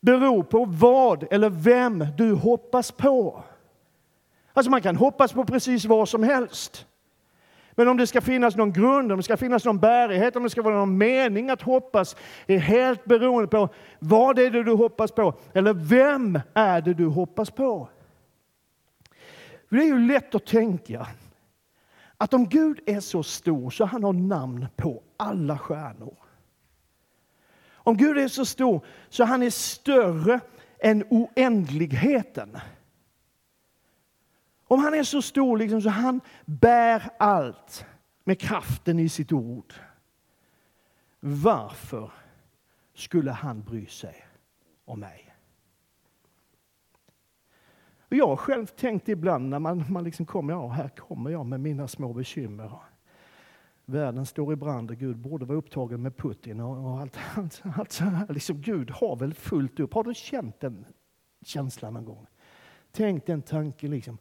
beror 0.00 0.42
på 0.42 0.64
vad 0.64 1.32
eller 1.32 1.50
vem 1.50 2.06
du 2.16 2.32
hoppas 2.34 2.92
på. 2.92 3.44
Alltså 4.52 4.70
man 4.70 4.82
kan 4.82 4.96
hoppas 4.96 5.32
på 5.32 5.44
precis 5.44 5.84
vad 5.84 6.08
som 6.08 6.22
helst. 6.22 6.86
Men 7.74 7.88
om 7.88 7.96
det 7.96 8.06
ska 8.06 8.20
finnas 8.20 8.56
någon 8.56 8.72
grund, 8.72 9.12
om 9.12 9.18
det 9.18 9.22
ska 9.22 9.36
finnas 9.36 9.64
någon 9.64 9.78
bärighet, 9.78 10.36
om 10.36 10.42
det 10.42 10.50
ska 10.50 10.62
vara 10.62 10.74
någon 10.74 10.98
mening 10.98 11.50
att 11.50 11.62
hoppas 11.62 12.16
är 12.46 12.58
helt 12.58 13.04
beroende 13.04 13.48
på 13.48 13.68
vad 13.98 14.38
är 14.38 14.50
det 14.50 14.62
du 14.62 14.72
hoppas 14.72 15.12
på 15.12 15.34
eller 15.52 15.74
vem 15.74 16.40
är 16.54 16.80
det 16.80 16.94
du 16.94 17.06
hoppas 17.06 17.50
på. 17.50 17.88
Det 19.68 19.76
är 19.76 19.84
ju 19.84 19.98
lätt 19.98 20.34
att 20.34 20.46
tänka 20.46 21.06
att 22.16 22.34
om 22.34 22.48
Gud 22.48 22.80
är 22.86 23.00
så 23.00 23.22
stor 23.22 23.70
så 23.70 23.84
han 23.84 24.04
har 24.04 24.12
namn 24.12 24.66
på 24.76 25.02
alla 25.16 25.58
stjärnor. 25.58 26.16
Om 27.84 27.96
Gud 27.96 28.18
är 28.18 28.28
så 28.28 28.44
stor 28.44 28.86
så 29.08 29.24
han 29.24 29.42
är 29.42 29.50
större 29.50 30.40
än 30.78 31.04
oändligheten. 31.10 32.58
Om 34.72 34.78
han 34.78 34.94
är 34.94 35.02
så 35.02 35.22
stor 35.22 35.58
liksom, 35.58 35.82
så 35.82 35.88
han 35.88 36.20
bär 36.44 37.10
allt 37.18 37.86
med 38.24 38.40
kraften 38.40 38.98
i 38.98 39.08
sitt 39.08 39.32
ord. 39.32 39.74
Varför 41.20 42.12
skulle 42.94 43.30
han 43.30 43.62
bry 43.62 43.86
sig 43.86 44.26
om 44.84 45.00
mig? 45.00 45.34
Och 47.98 48.16
jag 48.16 48.26
har 48.26 48.36
själv 48.36 48.66
tänkt 48.66 49.08
ibland 49.08 49.48
när 49.48 49.58
man, 49.58 49.84
man 49.88 50.04
liksom 50.04 50.26
kommer, 50.26 50.52
ja 50.52 50.68
här 50.68 50.88
kommer 50.88 51.30
jag 51.30 51.46
med 51.46 51.60
mina 51.60 51.88
små 51.88 52.12
bekymmer. 52.12 52.72
Världen 53.84 54.26
står 54.26 54.52
i 54.52 54.56
brand 54.56 54.90
och 54.90 54.96
Gud 54.96 55.16
borde 55.16 55.44
vara 55.44 55.58
upptagen 55.58 56.02
med 56.02 56.16
Putin 56.16 56.60
och, 56.60 56.92
och 56.92 57.00
allt, 57.00 57.18
allt, 57.34 57.62
allt 57.76 57.92
så 57.92 58.04
här. 58.04 58.26
Liksom, 58.32 58.60
Gud 58.60 58.90
har 58.90 59.16
väl 59.16 59.34
fullt 59.34 59.80
upp. 59.80 59.94
Har 59.94 60.04
du 60.04 60.14
känt 60.14 60.60
den 60.60 60.84
känslan 61.44 61.94
någon 61.94 62.04
gång? 62.04 62.26
Tänk 62.92 63.26
den 63.26 63.42
tanken 63.42 63.90
liksom. 63.90 64.18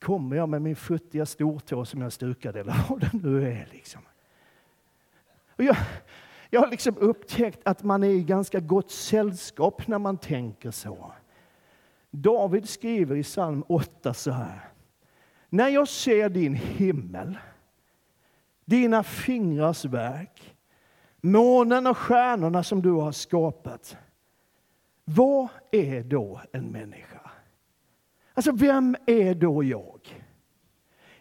Kommer 0.00 0.36
jag 0.36 0.48
med 0.48 0.62
min 0.62 0.76
futtiga 0.76 1.26
stortå 1.26 1.84
som 1.84 2.02
jag 2.02 2.12
stukade 2.12 2.60
eller 2.60 2.76
vad 2.88 3.00
det 3.00 3.12
nu 3.12 3.52
är. 3.52 3.68
Liksom. 3.72 4.00
Och 5.56 5.64
jag, 5.64 5.76
jag 6.50 6.60
har 6.60 6.68
liksom 6.68 6.96
upptäckt 6.98 7.60
att 7.64 7.82
man 7.82 8.02
är 8.02 8.08
i 8.10 8.22
ganska 8.22 8.60
gott 8.60 8.90
sällskap 8.90 9.86
när 9.86 9.98
man 9.98 10.18
tänker 10.18 10.70
så. 10.70 11.12
David 12.10 12.68
skriver 12.68 13.16
i 13.16 13.22
psalm 13.22 13.64
8 13.68 14.14
så 14.14 14.30
här. 14.30 14.68
När 15.48 15.68
jag 15.68 15.88
ser 15.88 16.28
din 16.28 16.54
himmel, 16.54 17.38
dina 18.64 19.02
fingrars 19.02 19.84
verk, 19.84 20.56
månen 21.20 21.86
och 21.86 21.98
stjärnorna 21.98 22.62
som 22.62 22.82
du 22.82 22.90
har 22.90 23.12
skapat. 23.12 23.96
Vad 25.04 25.48
är 25.70 26.02
då 26.02 26.40
en 26.52 26.66
människa? 26.66 27.17
Alltså, 28.38 28.52
vem 28.52 28.96
är 29.06 29.34
då 29.34 29.64
jag? 29.64 30.00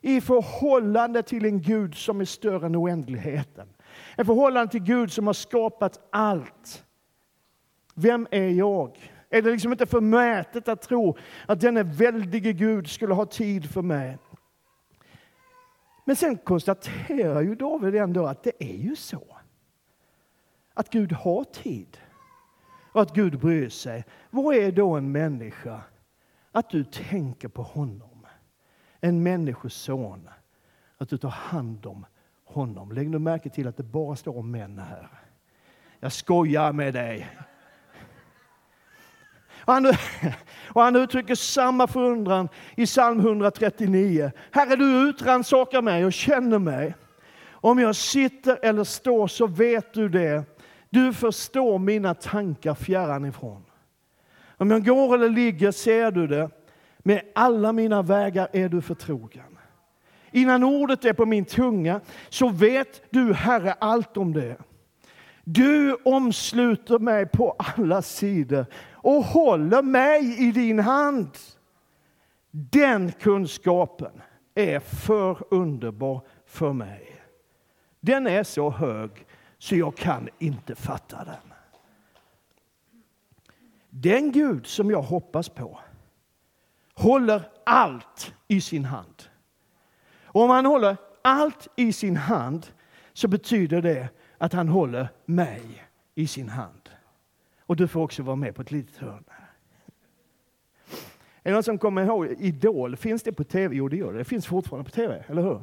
I 0.02 0.22
förhållande 0.22 1.24
till 1.24 1.46
en 1.46 1.62
Gud 1.62 1.96
som 1.96 2.22
är 2.22 2.26
större 2.26 2.66
än 2.66 2.76
oändligheten. 2.76 3.68
I 4.18 4.24
förhållande 4.24 4.72
till 4.72 4.84
Gud 4.84 5.12
som 5.12 5.28
har 5.28 5.34
skapat 5.34 6.08
allt. 6.10 6.86
Vem 7.96 8.28
är 8.32 8.50
jag? 8.50 9.12
Är 9.30 9.42
det 9.42 9.52
liksom 9.52 9.72
inte 9.72 9.86
förmätet 9.86 10.68
att 10.68 10.82
tro 10.82 11.18
att 11.46 11.62
denne 11.62 11.84
väldige 11.84 12.54
Gud 12.54 12.90
skulle 12.90 13.14
ha 13.14 13.26
tid 13.26 13.70
för 13.70 13.82
mig? 13.82 14.18
Men 16.06 16.16
sen 16.16 16.38
konstaterar 16.38 17.42
ju 17.42 17.56
David 17.56 17.96
ändå 17.96 18.26
att 18.26 18.44
det 18.44 18.64
är 18.64 18.78
ju 18.78 18.96
så. 18.96 19.38
Att 20.74 20.90
Gud 20.90 21.12
har 21.12 21.44
tid 21.44 21.98
och 22.92 23.02
att 23.02 23.14
Gud 23.14 23.40
bryr 23.40 23.70
sig. 23.70 24.06
Vad 24.30 24.56
är 24.56 24.72
då 24.72 24.96
en 24.96 25.12
människa? 25.12 25.82
Att 26.58 26.70
du 26.70 26.84
tänker 26.84 27.48
på 27.48 27.62
honom. 27.62 28.26
En 29.02 29.24
människoson. 29.24 30.30
Att 30.98 31.10
du 31.10 31.18
tar 31.18 31.30
hand 31.30 31.86
om 31.86 32.06
honom. 32.46 32.92
Lägg 32.92 33.10
nu 33.10 33.20
märke 33.20 33.50
till 33.50 33.68
att 33.68 33.78
det 33.78 33.84
bara 33.84 34.16
står 34.16 34.38
om 34.38 34.52
män 34.52 34.80
här. 34.80 35.10
Jag 36.00 36.12
skojar 36.12 36.74
med 36.74 36.94
dig. 36.94 37.30
Och 39.50 39.74
han, 39.74 39.86
och 40.74 40.82
han 40.82 40.96
uttrycker 40.96 41.36
samma 41.36 41.88
förundran 41.88 42.50
i 42.76 42.86
psalm 42.86 43.20
139. 43.20 44.32
Herre, 44.52 44.76
du 44.76 45.10
utransakar 45.10 45.82
mig 45.82 46.06
och 46.06 46.14
känner 46.14 46.60
mig. 46.60 46.96
Om 47.50 47.80
jag 47.80 47.96
sitter 47.96 48.66
eller 48.66 48.84
står 48.84 49.28
så 49.28 49.48
vet 49.48 49.94
du 49.94 50.10
det. 50.10 50.44
Du 50.90 51.14
förstår 51.14 51.80
mina 51.80 52.14
tankar 52.14 52.74
fjärran 52.74 53.26
ifrån. 53.26 53.67
Om 54.58 54.72
jag 54.72 54.86
går 54.86 55.16
eller 55.16 55.30
ligger 55.30 55.72
ser 55.72 56.12
du 56.12 56.28
det. 56.28 56.50
Med 57.00 57.22
alla 57.36 57.74
mina 57.74 58.02
vägar 58.02 58.48
är 58.54 58.70
du 58.70 58.82
förtrogen. 58.82 59.58
Innan 60.32 60.64
ordet 60.64 61.06
är 61.06 61.14
på 61.14 61.26
min 61.26 61.46
tunga 61.46 62.02
så 62.30 62.50
vet 62.50 63.02
du, 63.10 63.34
Herre, 63.34 63.74
allt 63.74 64.18
om 64.18 64.34
det. 64.34 64.58
Du 65.44 65.94
omsluter 65.94 67.00
mig 67.00 67.26
på 67.26 67.56
alla 67.58 68.02
sidor 68.02 68.66
och 68.92 69.24
håller 69.24 69.82
mig 69.82 70.48
i 70.48 70.52
din 70.52 70.80
hand. 70.80 71.30
Den 72.52 73.12
kunskapen 73.12 74.22
är 74.56 74.80
för 74.80 75.54
underbar 75.54 76.22
för 76.46 76.74
mig. 76.74 77.22
Den 78.00 78.28
är 78.28 78.44
så 78.44 78.70
hög 78.70 79.26
så 79.58 79.76
jag 79.76 79.96
kan 79.96 80.30
inte 80.40 80.76
fatta 80.76 81.24
den. 81.24 81.57
Den 84.02 84.32
Gud 84.32 84.68
som 84.68 84.92
jag 84.92 85.02
hoppas 85.02 85.50
på 85.50 85.80
håller 86.94 87.50
allt 87.66 88.34
i 88.48 88.62
sin 88.62 88.86
hand. 88.86 89.24
Och 90.24 90.42
om 90.42 90.50
han 90.50 90.66
håller 90.66 90.98
allt 91.22 91.68
i 91.76 91.94
sin 91.94 92.18
hand 92.18 92.68
så 93.14 93.28
betyder 93.28 93.82
det 93.82 94.10
att 94.38 94.54
han 94.54 94.68
håller 94.68 95.10
mig 95.26 95.62
i 96.16 96.28
sin 96.28 96.50
hand. 96.50 96.90
Och 97.60 97.76
du 97.76 97.88
får 97.88 98.02
också 98.02 98.24
vara 98.24 98.36
med 98.36 98.56
på 98.56 98.62
ett 98.62 98.72
litet 98.72 98.98
hörn. 98.98 99.24
Är 101.44 101.52
det 101.52 101.52
någon 101.52 101.64
som 101.64 101.78
kommer 101.78 102.06
ihåg 102.06 102.28
Idol? 102.40 102.96
Finns 102.96 103.24
det 103.24 103.32
på 103.32 103.44
tv? 103.44 103.76
Jo, 103.76 103.88
det 103.88 103.98
gör 103.98 104.12
det. 104.12 104.18
Det 104.18 104.26
finns 104.26 104.48
fortfarande 104.48 104.90
på 104.90 104.96
tv, 104.96 105.24
eller 105.28 105.42
hur? 105.42 105.62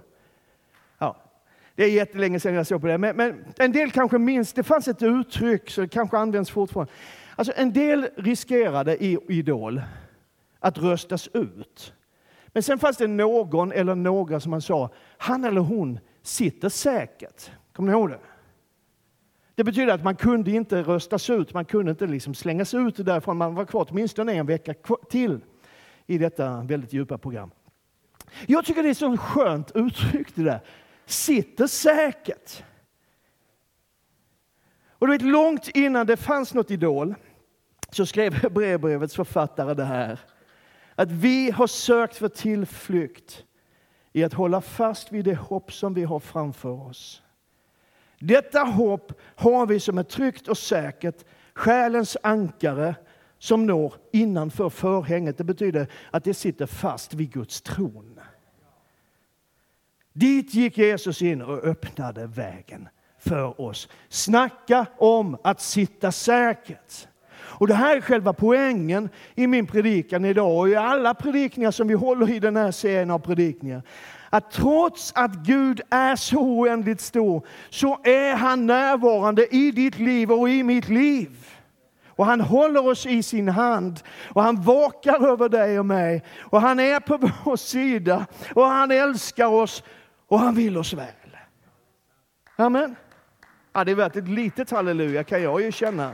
Ja. 0.99 1.17
Det 1.75 1.85
är 1.85 1.91
jättelänge 1.91 2.41
sedan 2.41 2.55
jag 2.55 2.67
såg 2.67 2.81
på 2.81 2.87
det. 2.87 2.99
Men, 2.99 3.17
men 3.17 3.45
en 3.59 3.73
del 3.73 3.91
kanske 3.91 4.19
minns, 4.19 4.53
det 4.53 4.63
fanns 4.63 4.89
ett 4.89 5.03
uttryck 5.03 5.71
som 5.71 5.89
kanske 5.89 6.19
används 6.19 6.51
fortfarande. 6.51 6.93
Alltså 7.37 7.53
en 7.57 7.73
del 7.73 8.09
riskerade 8.17 9.05
i 9.05 9.19
Idol 9.29 9.83
att 10.59 10.79
röstas 10.79 11.29
ut. 11.33 11.95
Men 12.47 12.63
sen 12.63 12.79
fanns 12.79 12.97
det 12.97 13.07
någon 13.07 13.73
eller 13.73 13.95
några 13.95 14.41
som 14.41 14.51
man 14.51 14.63
sa, 14.63 14.91
han 15.19 15.45
eller 15.45 15.61
hon 15.61 15.99
sitter 16.23 16.69
säkert. 16.69 17.51
Kommer 17.73 17.93
ni 17.93 17.99
ihåg 17.99 18.11
det? 18.11 18.19
Det 19.55 19.65
betyder 19.65 19.95
att 19.95 20.05
man 20.05 20.17
kunde 20.17 20.51
inte 20.51 20.83
röstas 20.83 21.31
ut, 21.31 21.55
man 21.55 21.65
kunde 21.65 21.91
inte 21.91 22.07
liksom 22.07 22.35
slängas 22.35 22.75
ut 22.75 22.97
därifrån. 22.97 23.37
Man 23.37 23.55
var 23.55 23.65
kvar 23.65 23.87
åtminstone 23.91 24.33
en 24.33 24.47
vecka 24.47 24.75
till 25.11 25.41
i 26.07 26.19
detta 26.19 26.63
väldigt 26.63 26.93
djupa 26.93 27.19
program. 27.19 27.51
Jag 28.47 28.65
tycker 28.65 28.83
det 28.83 28.89
är 28.89 28.95
så 28.95 29.17
skönt 29.17 29.71
uttryck 29.75 30.35
det 30.35 30.43
där. 30.43 30.61
Sitter 31.07 31.67
säkert. 31.67 32.65
Och 34.89 35.07
du 35.07 35.13
vet, 35.13 35.23
långt 35.23 35.69
innan 35.69 36.07
det 36.07 36.17
fanns 36.17 36.55
något 36.55 36.71
Idol 36.71 37.15
så 37.95 38.07
skrev 38.07 38.35
Hebreerbrevets 38.43 39.15
författare 39.15 39.75
det 39.75 39.85
här. 39.85 40.21
Att 40.95 41.11
vi 41.11 41.51
har 41.51 41.67
sökt 41.67 42.17
för 42.17 42.29
tillflykt 42.29 43.45
i 44.13 44.25
att 44.25 44.33
hålla 44.33 44.61
fast 44.61 45.13
vid 45.13 45.25
det 45.25 45.35
hopp 45.35 45.73
som 45.73 45.95
vi 45.95 46.05
har 46.05 46.21
framför 46.21 46.89
oss. 46.89 47.23
Detta 48.19 48.61
hopp 48.61 49.13
har 49.21 49.67
vi 49.67 49.81
som 49.81 49.99
är 49.99 50.03
tryggt 50.03 50.49
och 50.49 50.59
säkert, 50.59 51.25
själens 51.55 52.17
ankare 52.23 52.95
som 53.39 53.67
når 53.67 53.95
innanför 54.13 54.69
förhänget. 54.69 55.39
Det 55.39 55.45
betyder 55.45 55.87
att 56.11 56.25
det 56.25 56.35
sitter 56.35 56.67
fast 56.67 57.15
vid 57.15 57.33
Guds 57.33 57.63
tron. 57.63 58.21
Dit 60.13 60.55
gick 60.55 60.79
Jesus 60.79 61.23
in 61.23 61.43
och 61.43 61.65
öppnade 61.65 62.27
vägen 62.27 62.89
för 63.19 63.61
oss. 63.61 63.89
Snacka 64.09 64.87
om 64.99 65.39
att 65.45 65.61
sitta 65.61 66.13
säkert. 66.13 67.09
Och 67.59 67.69
Det 67.69 67.75
här 67.75 67.97
är 67.97 68.01
själva 68.01 68.33
poängen 68.33 69.09
i 69.35 69.47
min 69.47 69.67
predikan 69.67 70.25
idag 70.25 70.59
och 70.59 70.69
i 70.69 70.77
alla 70.77 71.15
predikningar 71.15 71.71
som 71.71 71.89
vi 71.89 71.95
håller 71.95 72.31
i 72.31 72.39
den 72.39 72.57
här 72.57 72.71
serien 72.71 73.11
av 73.11 73.19
predikningar. 73.19 73.83
Att 74.31 74.51
trots 74.51 75.13
att 75.15 75.35
Gud 75.35 75.81
är 75.91 76.17
så 76.17 76.39
oändligt 76.39 77.01
stor 77.01 77.47
så 77.71 77.99
är 78.05 78.35
han 78.35 78.67
närvarande 78.67 79.55
i 79.55 79.71
ditt 79.71 79.99
liv 79.99 80.33
och 80.33 80.49
i 80.49 80.63
mitt 80.63 80.89
liv. 80.89 81.31
Och 82.17 82.27
han 82.27 82.41
håller 82.41 82.87
oss 82.87 83.07
i 83.07 83.23
sin 83.23 83.49
hand 83.49 84.01
och 84.29 84.43
han 84.43 84.63
vakar 84.63 85.29
över 85.29 85.49
dig 85.49 85.79
och 85.79 85.87
mig. 85.87 86.23
Och 86.41 86.61
han 86.61 86.81
är 86.81 87.01
på 87.01 87.19
vår 87.45 87.57
sida 87.57 88.27
och 88.55 88.65
han 88.65 88.91
älskar 88.91 89.47
oss 89.47 89.83
och 90.29 90.39
han 90.39 90.55
vill 90.55 90.79
oss 90.79 90.93
väl. 90.93 91.07
Amen. 92.57 92.97
Ja, 93.73 93.85
det 93.85 93.91
är 93.91 93.95
värt 93.95 94.17
ett 94.17 94.29
litet 94.29 94.71
halleluja 94.71 95.25
kan 95.25 95.43
jag 95.43 95.63
ju 95.63 95.73
känna. 95.73 96.13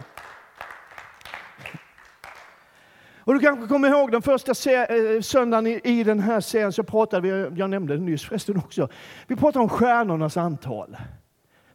Och 3.30 3.34
du 3.34 3.40
kanske 3.40 3.66
kommer 3.66 3.88
ihåg 3.88 4.12
den 4.12 4.22
första 4.22 4.52
eh, 4.52 5.20
söndagen 5.20 5.66
i, 5.66 5.80
i 5.84 6.04
den 6.04 6.20
här 6.20 6.40
serien 6.40 6.72
så 6.72 6.82
pratade 6.82 7.22
vi, 7.30 7.58
jag 7.60 7.70
nämnde 7.70 7.96
det 7.96 8.02
nyss 8.02 8.24
förresten 8.24 8.56
också, 8.56 8.88
vi 9.26 9.36
pratade 9.36 9.62
om 9.62 9.68
stjärnornas 9.68 10.36
antal. 10.36 10.96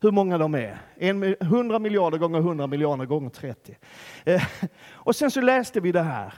Hur 0.01 0.11
många 0.11 0.37
de 0.37 0.55
är. 0.55 0.77
100 1.41 1.79
miljarder 1.79 2.17
gånger 2.17 2.39
100 2.39 2.67
miljarder 2.67 3.05
gånger 3.05 3.29
30. 3.29 3.77
Eh, 4.25 4.43
och 4.91 5.15
sen 5.15 5.31
så 5.31 5.41
läste 5.41 5.79
vi 5.79 5.91
det 5.91 6.01
här. 6.01 6.33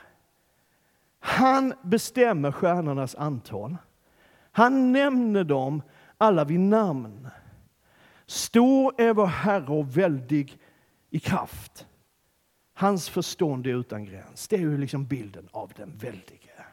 Han 1.20 1.74
bestämmer 1.84 2.52
stjärnornas 2.52 3.16
antal. 3.16 3.78
Han 4.52 4.92
nämner 4.92 5.44
dem 5.44 5.82
alla 6.18 6.44
vid 6.44 6.60
namn. 6.60 7.28
Stor 8.26 9.02
är 9.02 9.14
vår 9.14 9.28
Herre 9.28 9.74
och 9.74 9.98
väldig 9.98 10.58
i 11.10 11.20
kraft. 11.20 11.88
Hans 12.80 13.10
förstånd 13.10 13.68
är 13.68 13.80
utan 13.80 14.06
gräns. 14.06 14.48
Det 14.48 14.56
är 14.56 14.60
ju 14.60 14.78
liksom 14.78 15.06
bilden 15.06 15.50
av 15.52 15.72
den 15.76 15.98
väldige. 15.98 16.66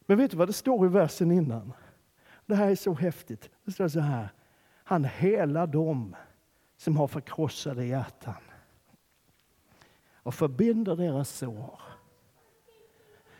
Men 0.00 0.18
vet 0.18 0.30
du 0.30 0.36
vad 0.36 0.48
det 0.48 0.52
står 0.52 0.86
i 0.86 0.88
versen 0.88 1.32
innan? 1.32 1.72
Det 2.46 2.54
här 2.54 2.70
är 2.70 2.74
så 2.74 2.94
häftigt. 2.94 3.50
Det 3.64 3.72
står 3.72 3.88
så 3.88 4.00
här. 4.00 4.28
Han 4.84 5.04
helar 5.04 5.66
dem 5.66 6.16
som 6.76 6.96
har 6.96 7.06
förkrossade 7.06 7.86
hjärtan 7.86 8.42
och 10.12 10.34
förbinder 10.34 10.96
deras 10.96 11.30
sår. 11.30 11.80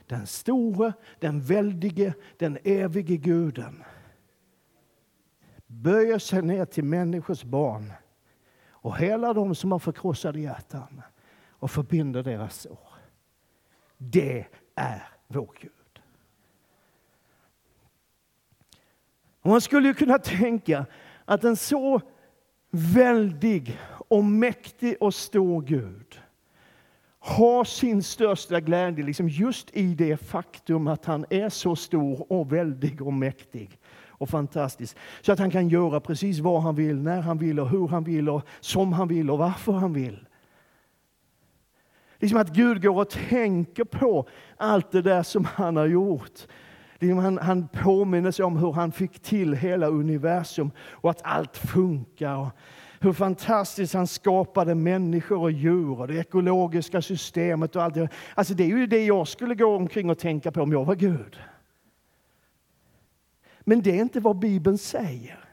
Den 0.06 0.26
store, 0.26 0.92
den 1.18 1.40
väldige, 1.40 2.14
den 2.36 2.58
evige 2.64 3.16
guden 3.16 3.84
böjer 5.66 6.18
sig 6.18 6.42
ner 6.42 6.64
till 6.64 6.84
människors 6.84 7.44
barn 7.44 7.92
och 8.88 8.98
hela 8.98 9.32
de 9.32 9.54
som 9.54 9.72
har 9.72 9.78
förkrossade 9.78 10.40
hjärtan 10.40 11.02
och 11.50 11.70
förbinder 11.70 12.22
deras 12.22 12.60
sår. 12.60 12.88
Det 13.96 14.46
är 14.74 15.08
vår 15.26 15.50
Gud. 15.60 16.02
Och 19.40 19.50
man 19.50 19.60
skulle 19.60 19.88
ju 19.88 19.94
kunna 19.94 20.18
tänka 20.18 20.86
att 21.24 21.44
en 21.44 21.56
så 21.56 22.00
väldig 22.70 23.78
och 24.08 24.24
mäktig 24.24 24.96
och 25.00 25.14
stor 25.14 25.62
Gud 25.62 26.20
har 27.18 27.64
sin 27.64 28.02
största 28.02 28.60
glädje 28.60 29.04
liksom 29.04 29.28
just 29.28 29.70
i 29.76 29.94
det 29.94 30.16
faktum 30.16 30.86
att 30.86 31.04
han 31.04 31.24
är 31.30 31.48
så 31.48 31.76
stor 31.76 32.32
och 32.32 32.52
väldig 32.52 33.02
och 33.02 33.12
mäktig 33.12 33.77
och 34.18 34.28
fantastiskt. 34.28 34.96
Så 35.20 35.32
att 35.32 35.38
han 35.38 35.50
kan 35.50 35.68
göra 35.68 36.00
precis 36.00 36.38
vad 36.38 36.62
han 36.62 36.74
vill, 36.74 36.96
när 36.96 37.20
han 37.20 37.38
vill 37.38 37.60
och 37.60 37.68
hur 37.68 37.88
han 37.88 38.04
vill 38.04 38.28
och 38.28 38.42
som 38.60 38.92
han 38.92 39.08
vill 39.08 39.30
och 39.30 39.38
varför 39.38 39.72
han 39.72 39.92
vill. 39.92 40.26
Liksom 42.18 42.38
att 42.38 42.48
Gud 42.48 42.82
går 42.82 43.00
och 43.00 43.10
tänker 43.10 43.84
på 43.84 44.28
allt 44.56 44.92
det 44.92 45.02
där 45.02 45.22
som 45.22 45.44
han 45.44 45.76
har 45.76 45.86
gjort. 45.86 46.46
Liksom 46.98 47.18
han, 47.18 47.38
han 47.38 47.68
påminner 47.68 48.30
sig 48.30 48.44
om 48.44 48.56
hur 48.56 48.72
han 48.72 48.92
fick 48.92 49.22
till 49.22 49.54
hela 49.54 49.86
universum 49.86 50.70
och 50.90 51.10
att 51.10 51.20
allt 51.24 51.56
funkar. 51.56 52.36
Och 52.36 52.48
hur 53.00 53.12
fantastiskt 53.12 53.94
han 53.94 54.06
skapade 54.06 54.74
människor 54.74 55.40
och 55.40 55.50
djur 55.50 56.00
och 56.00 56.08
det 56.08 56.18
ekologiska 56.18 57.02
systemet 57.02 57.76
och 57.76 57.82
allt 57.82 57.94
det. 57.94 58.08
Alltså 58.34 58.54
det 58.54 58.64
är 58.64 58.68
ju 58.68 58.86
det 58.86 59.04
jag 59.04 59.28
skulle 59.28 59.54
gå 59.54 59.76
omkring 59.76 60.10
och 60.10 60.18
tänka 60.18 60.52
på 60.52 60.62
om 60.62 60.72
jag 60.72 60.84
var 60.84 60.94
Gud. 60.94 61.38
Men 63.68 63.82
det 63.82 63.90
är 63.90 64.00
inte 64.00 64.20
vad 64.20 64.38
Bibeln 64.38 64.78
säger. 64.78 65.44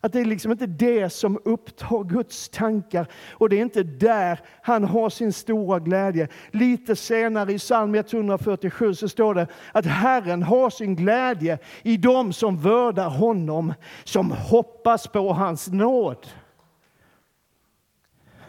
Att 0.00 0.12
det 0.12 0.20
är 0.20 0.24
liksom 0.24 0.52
inte 0.52 0.66
det 0.66 1.10
som 1.10 1.38
upptar 1.44 2.04
Guds 2.04 2.48
tankar 2.48 3.06
och 3.32 3.48
det 3.48 3.56
är 3.56 3.62
inte 3.62 3.82
där 3.82 4.40
han 4.62 4.84
har 4.84 5.10
sin 5.10 5.32
stora 5.32 5.78
glädje. 5.78 6.28
Lite 6.50 6.96
senare 6.96 7.52
i 7.52 7.58
psalm 7.58 7.94
147 7.94 8.94
så 8.94 9.08
står 9.08 9.34
det 9.34 9.46
att 9.72 9.86
Herren 9.86 10.42
har 10.42 10.70
sin 10.70 10.96
glädje 10.96 11.58
i 11.82 11.96
dem 11.96 12.32
som 12.32 12.58
vördar 12.58 13.08
honom, 13.08 13.74
som 14.04 14.30
hoppas 14.30 15.06
på 15.06 15.32
hans 15.32 15.68
nåd. 15.68 16.26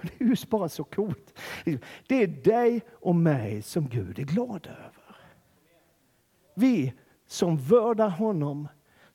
Det 0.02 0.24
är 0.24 0.28
just 0.28 0.50
bara 0.50 0.70
så 0.70 0.84
coolt. 0.84 1.40
Det 2.08 2.24
är 2.24 2.28
dig 2.28 2.82
och 2.92 3.16
mig 3.16 3.62
som 3.62 3.90
Gud 3.90 4.20
är 4.20 4.24
glad 4.24 4.68
över. 4.68 5.18
Vi 6.56 6.94
som 7.28 7.58
vördar 7.58 8.10
honom 8.10 8.68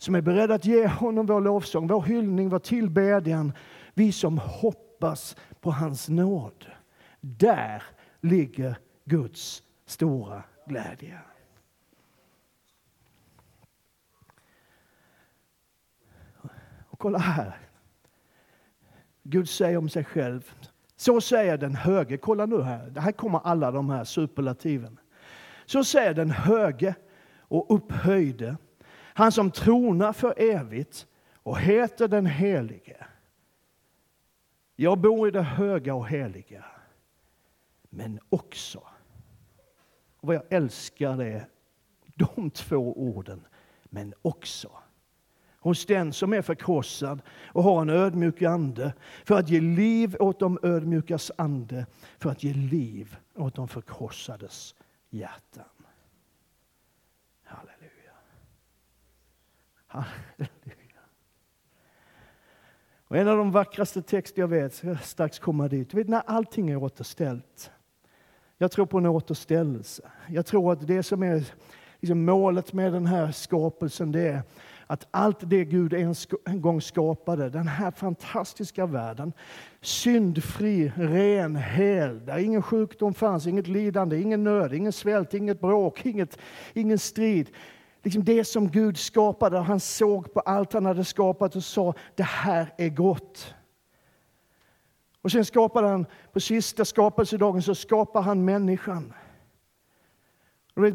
som 0.03 0.15
är 0.15 0.21
beredda 0.21 0.55
att 0.55 0.65
ge 0.65 0.87
honom 0.87 1.27
vår 1.27 1.41
lovsång, 1.41 1.87
vår 1.87 2.03
hyllning, 2.03 2.49
vår 2.49 2.59
tillbedjan. 2.59 3.53
Vi 3.95 4.13
som 4.13 4.39
hoppas 4.39 5.37
på 5.61 5.71
hans 5.71 6.09
nåd. 6.09 6.67
Där 7.21 7.83
ligger 8.21 8.79
Guds 9.05 9.63
stora 9.87 10.43
glädje. 10.67 11.19
Och 16.89 16.99
kolla 16.99 17.19
här. 17.19 17.59
Gud 19.23 19.49
säger 19.49 19.77
om 19.77 19.89
sig 19.89 20.05
själv. 20.05 20.55
Så 20.97 21.21
säger 21.21 21.59
den 21.59 21.75
höge. 21.75 22.17
Kolla 22.17 22.47
nu 22.47 22.63
här. 22.63 22.93
Här 23.01 23.13
kommer 23.13 23.39
alla 23.39 23.71
de 23.71 23.91
här 23.91 24.05
superlativen. 24.05 25.01
Så 25.67 25.85
säger 25.85 26.15
den 26.15 26.31
höge 26.31 26.95
och 27.53 27.75
upphöjde 27.75 28.57
han 29.15 29.33
som 29.33 29.51
tronar 29.51 30.13
för 30.13 30.35
evigt 30.37 31.07
och 31.35 31.59
heter 31.59 32.09
den 32.09 32.27
Helige. 32.27 33.07
Jag 34.77 34.99
bor 34.99 35.29
i 35.29 35.31
det 35.31 35.43
höga 35.43 35.95
och 35.95 36.09
heliga, 36.09 36.65
men 37.91 38.21
också, 38.29 38.79
och 40.17 40.29
vad 40.29 40.37
jag 40.37 40.45
älskar 40.51 41.23
är 41.23 41.49
de 42.15 42.51
två 42.51 42.99
orden, 42.99 43.47
men 43.85 44.15
också 44.23 44.71
hos 45.57 45.87
den 45.87 46.13
som 46.13 46.33
är 46.33 46.43
förkrossad 46.43 47.23
och 47.47 47.63
har 47.63 47.83
en 47.83 47.91
ödmjuk 47.91 48.43
ande 48.43 48.93
för 49.25 49.39
att 49.39 49.49
ge 49.49 49.61
liv 49.61 50.17
åt 50.21 50.41
de 50.41 50.59
ödmjukas 50.63 51.31
ande, 51.39 51.87
för 52.19 52.31
att 52.31 52.43
ge 52.43 52.55
liv 52.55 53.17
åt 53.35 53.55
de 53.55 53.69
förkrossades 53.69 54.75
hjärtan. 55.11 55.65
Halleluja. 59.93 61.01
Och 63.09 63.17
en 63.17 63.29
av 63.29 63.37
de 63.37 63.51
vackraste 63.51 64.03
texter 64.03 64.43
jag 64.43 64.49
vet, 64.49 64.75
ska 64.75 64.87
jag 64.87 65.03
strax 65.03 65.39
komma 65.39 65.69
dit. 65.69 65.91
Du 65.91 65.97
vet 65.97 66.09
när 66.09 66.23
allting 66.27 66.71
är 66.71 66.77
återställt. 66.77 67.71
Jag 68.59 68.73
tror 68.73 68.87
på 68.87 68.99
en 68.99 69.07
återställelse. 69.07 70.11
Jag 70.29 70.47
tror 70.47 70.73
att 70.73 70.87
det 70.87 71.03
som 71.03 71.23
är 71.23 71.45
liksom 72.01 72.25
målet 72.25 72.73
med 72.73 72.93
den 72.93 73.07
här 73.07 73.33
skapelsen, 73.33 74.13
det 74.13 74.29
är 74.29 74.43
att 74.87 75.07
allt 75.11 75.39
det 75.41 75.65
Gud 75.65 75.93
en 76.45 76.61
gång 76.61 76.81
skapade, 76.81 77.51
den 77.51 77.69
här 77.69 77.91
fantastiska 77.91 78.87
världen, 78.87 79.33
syndfri, 79.81 80.93
ren, 80.97 81.57
hel, 81.57 82.27
där 82.27 82.39
ingen 82.39 82.63
sjukdom 82.63 83.15
fanns, 83.15 83.47
inget 83.47 83.67
lidande, 83.67 84.21
ingen 84.21 84.45
nöd, 84.45 84.75
ingen 84.75 84.93
svält, 84.93 85.35
inget 85.35 85.61
bråk, 85.61 86.07
inget, 86.07 86.39
ingen 86.75 86.99
strid 86.99 87.51
liksom 88.03 88.25
det 88.25 88.45
som 88.45 88.71
Gud 88.71 88.99
skapade. 88.99 89.59
Han 89.59 89.81
såg 89.81 90.35
på 90.35 90.41
allt 90.41 90.73
han 90.73 90.87
hade 90.87 91.05
skapat 91.05 91.57
och 91.57 91.65
sa 91.65 91.95
det 92.15 92.23
här 92.23 92.75
är 92.79 92.89
gott. 92.89 93.55
Och 95.23 95.33
sen 95.33 95.45
skapade 95.45 95.89
han, 95.89 96.07
på 96.33 96.41
sista 96.41 96.85
skapelsedagen 96.85 97.63
så 97.63 97.75
skapar 97.75 98.23
han 98.23 98.45
människan. 98.45 99.13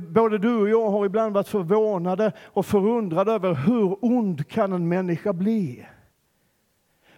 Både 0.09 0.37
du 0.37 0.55
och 0.55 0.69
jag 0.69 0.89
har 0.89 1.05
ibland 1.05 1.33
varit 1.33 1.47
förvånade 1.47 2.31
och 2.39 2.65
förundrade 2.65 3.31
över 3.31 3.53
hur 3.53 4.05
ond 4.05 4.47
kan 4.49 4.73
en 4.73 4.87
människa 4.87 5.33
bli. 5.33 5.85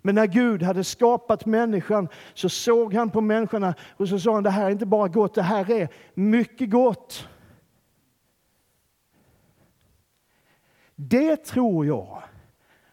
Men 0.02 0.15
när 0.15 0.28
Gud 0.28 0.63
hade 0.63 0.84
skapat 0.84 1.45
människan 1.45 2.08
så 2.34 2.49
såg 2.49 2.93
han 2.93 3.10
på 3.10 3.21
människorna 3.21 3.73
och 3.97 4.08
så 4.08 4.19
sa 4.19 4.34
han 4.34 4.43
det 4.43 4.49
här 4.49 4.65
är 4.65 4.69
inte 4.69 4.86
bara 4.86 5.08
gott, 5.08 5.36
det 5.36 5.41
här 5.41 5.71
är 5.71 5.89
mycket 6.13 6.69
gott. 6.69 7.28
Det 11.01 11.35
tror 11.45 11.85
jag 11.85 12.23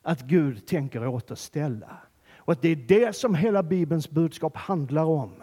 att 0.03 0.23
Gud 0.23 0.66
tänker 0.66 1.07
återställa. 1.07 1.99
Och 2.35 2.53
att 2.53 2.62
det 2.62 2.69
är 2.69 2.77
det 2.77 3.16
som 3.16 3.35
hela 3.35 3.62
Bibelns 3.62 4.11
budskap 4.11 4.57
handlar 4.57 5.05
om. 5.05 5.42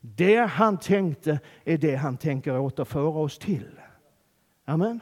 Det 0.00 0.36
han 0.36 0.78
tänkte 0.78 1.40
är 1.64 1.78
det 1.78 1.94
han 1.96 2.16
tänker 2.16 2.58
återföra 2.58 3.18
oss 3.18 3.38
till. 3.38 3.80
Amen. 4.64 5.00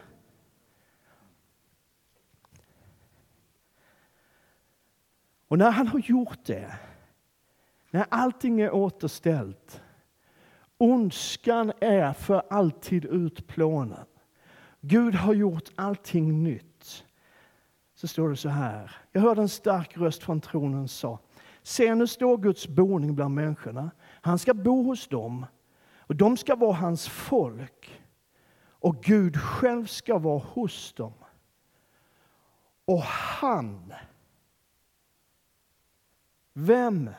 Och 5.49 5.59
när 5.59 5.71
han 5.71 5.87
har 5.87 5.99
gjort 5.99 6.45
det, 6.45 6.75
när 7.90 8.07
allting 8.09 8.61
är 8.61 8.75
återställt, 8.75 9.83
ondskan 10.79 11.73
är 11.81 12.12
för 12.12 12.42
alltid 12.51 13.05
utplånad. 13.05 14.07
Gud 14.85 15.14
har 15.14 15.35
gjort 15.35 15.71
allting 15.75 16.42
nytt 16.42 17.05
så 17.95 18.09
står 18.09 18.31
det 18.31 18.37
så 18.37 18.49
här. 18.49 18.97
Jag 19.12 19.21
hörde 19.21 19.42
en 19.42 19.49
stark 19.49 19.97
röst 19.97 20.23
från 20.23 20.40
tronen 20.40 20.88
sa 20.88 21.18
Se, 21.62 21.95
nu 21.95 22.07
står 22.07 22.38
Guds 22.38 22.68
boning 22.68 23.14
bland 23.14 23.35
människorna. 23.35 23.90
Han 24.21 24.38
ska 24.38 24.55
bo 24.55 24.83
hos 24.83 25.09
dem 25.09 25.47
och 25.99 26.16
de 26.16 26.37
ska 26.37 26.55
vara 26.55 26.73
hans 26.73 27.09
folk 27.09 28.03
och 28.64 29.03
Gud 29.03 29.40
själv 29.40 29.87
ska 29.87 30.18
vara 30.18 30.38
hos 30.38 30.92
dem. 30.92 31.12
Och 32.85 33.03
han, 33.03 33.92
vem? 36.53 37.11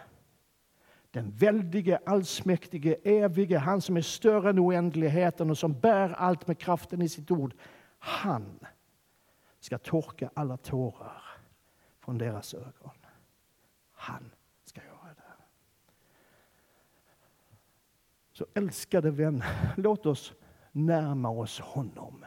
Den 1.13 1.31
väldige, 1.31 1.99
allsmäktige, 2.05 2.95
evige, 3.03 3.57
han 3.57 3.81
som 3.81 3.97
är 3.97 4.01
större 4.01 4.49
än 4.49 4.59
oändligheten 4.59 5.49
och 5.49 5.57
som 5.57 5.79
bär 5.79 6.09
allt 6.09 6.47
med 6.47 6.59
kraften 6.59 7.01
i 7.01 7.09
sitt 7.09 7.31
ord. 7.31 7.53
Han 7.99 8.59
ska 9.59 9.77
torka 9.77 10.29
alla 10.33 10.57
tårar 10.57 11.21
från 11.99 12.17
deras 12.17 12.53
ögon. 12.53 12.97
Han 13.91 14.31
ska 14.63 14.81
göra 14.83 15.13
det. 15.15 15.33
Så 18.31 18.45
älskade 18.53 19.11
vänner, 19.11 19.73
låt 19.77 20.05
oss 20.05 20.33
närma 20.71 21.29
oss 21.29 21.59
honom. 21.59 22.25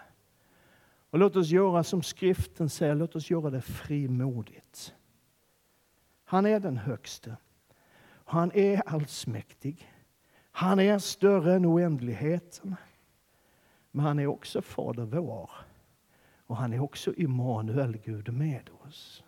Och 1.10 1.18
låt 1.18 1.36
oss 1.36 1.48
göra 1.48 1.84
som 1.84 2.02
skriften 2.02 2.68
säger, 2.68 2.94
låt 2.94 3.16
oss 3.16 3.30
göra 3.30 3.50
det 3.50 3.60
frimodigt. 3.62 4.94
Han 6.24 6.46
är 6.46 6.60
den 6.60 6.76
högste. 6.76 7.36
Han 8.28 8.52
är 8.52 8.82
allsmäktig. 8.88 9.92
Han 10.50 10.80
är 10.80 10.98
större 10.98 11.54
än 11.54 11.66
oändligheten. 11.66 12.76
Men 13.90 14.04
han 14.04 14.18
är 14.18 14.26
också 14.26 14.62
Fader 14.62 15.04
vår. 15.04 15.50
Och 16.46 16.56
han 16.56 16.72
är 16.72 16.80
också 16.80 17.14
Immanuel, 17.14 17.98
Gud 18.04 18.32
med 18.32 18.70
oss. 18.86 19.24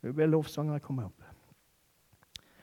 Nu 0.00 0.12
ber 0.12 0.26
lovsångarna 0.26 0.80
komma 0.80 1.04
upp. 1.04 1.22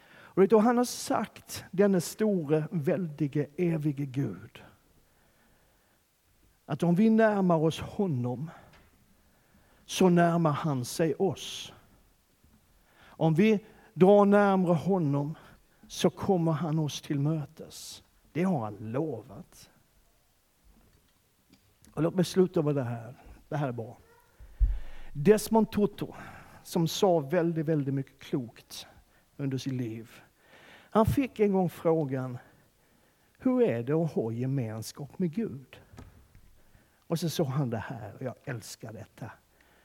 Och 0.10 0.48
då 0.48 0.60
han 0.60 0.78
har 0.78 0.86
sagt, 0.86 1.66
denne 1.72 2.02
store, 2.02 2.68
väldige, 2.72 3.48
evige 3.58 4.06
Gud, 4.06 4.64
att 6.66 6.84
om 6.84 6.96
vi 6.96 7.10
närmar 7.10 7.58
oss 7.58 7.80
honom 7.80 8.52
så 9.86 10.10
närmar 10.10 10.52
han 10.52 10.86
sig 10.86 11.16
oss. 11.16 11.74
Om 13.18 13.34
vi 13.34 13.60
drar 13.94 14.26
närmare 14.26 14.74
honom 14.74 15.36
så 15.88 16.10
kommer 16.10 16.52
han 16.52 16.80
oss 16.80 17.02
till 17.02 17.20
mötes. 17.20 18.04
Det 18.32 18.44
har 18.44 18.60
han 18.60 18.76
lovat. 18.80 19.70
Och 21.94 22.04
låt 22.04 22.16
mig 22.16 22.26
sluta 22.26 22.62
med 22.62 22.76
det 22.76 22.84
här. 22.84 23.14
Det 23.50 23.58
här 23.58 23.68
är 23.68 23.72
bra. 23.72 23.98
Desmond 25.14 25.72
Tutu, 25.72 26.08
som 26.64 26.88
sa 26.88 27.20
väldigt, 27.20 27.66
väldigt 27.66 27.94
mycket 27.94 28.20
klokt 28.20 28.88
under 29.38 29.58
sitt 29.58 29.74
liv. 29.74 30.12
Han 30.90 31.06
fick 31.06 31.40
en 31.40 31.52
gång 31.52 31.70
frågan, 31.70 32.38
hur 33.40 33.62
är 33.62 33.84
det 33.84 33.94
att 33.94 34.14
ha 34.14 34.32
gemenskap 34.32 35.20
med 35.20 35.34
Gud? 35.34 35.80
Och 37.08 37.20
så 37.20 37.30
sa 37.30 37.44
han 37.44 37.70
det 37.70 37.78
här, 37.78 38.14
och 38.16 38.22
jag 38.22 38.36
älskar 38.44 38.94
detta. 38.94 39.32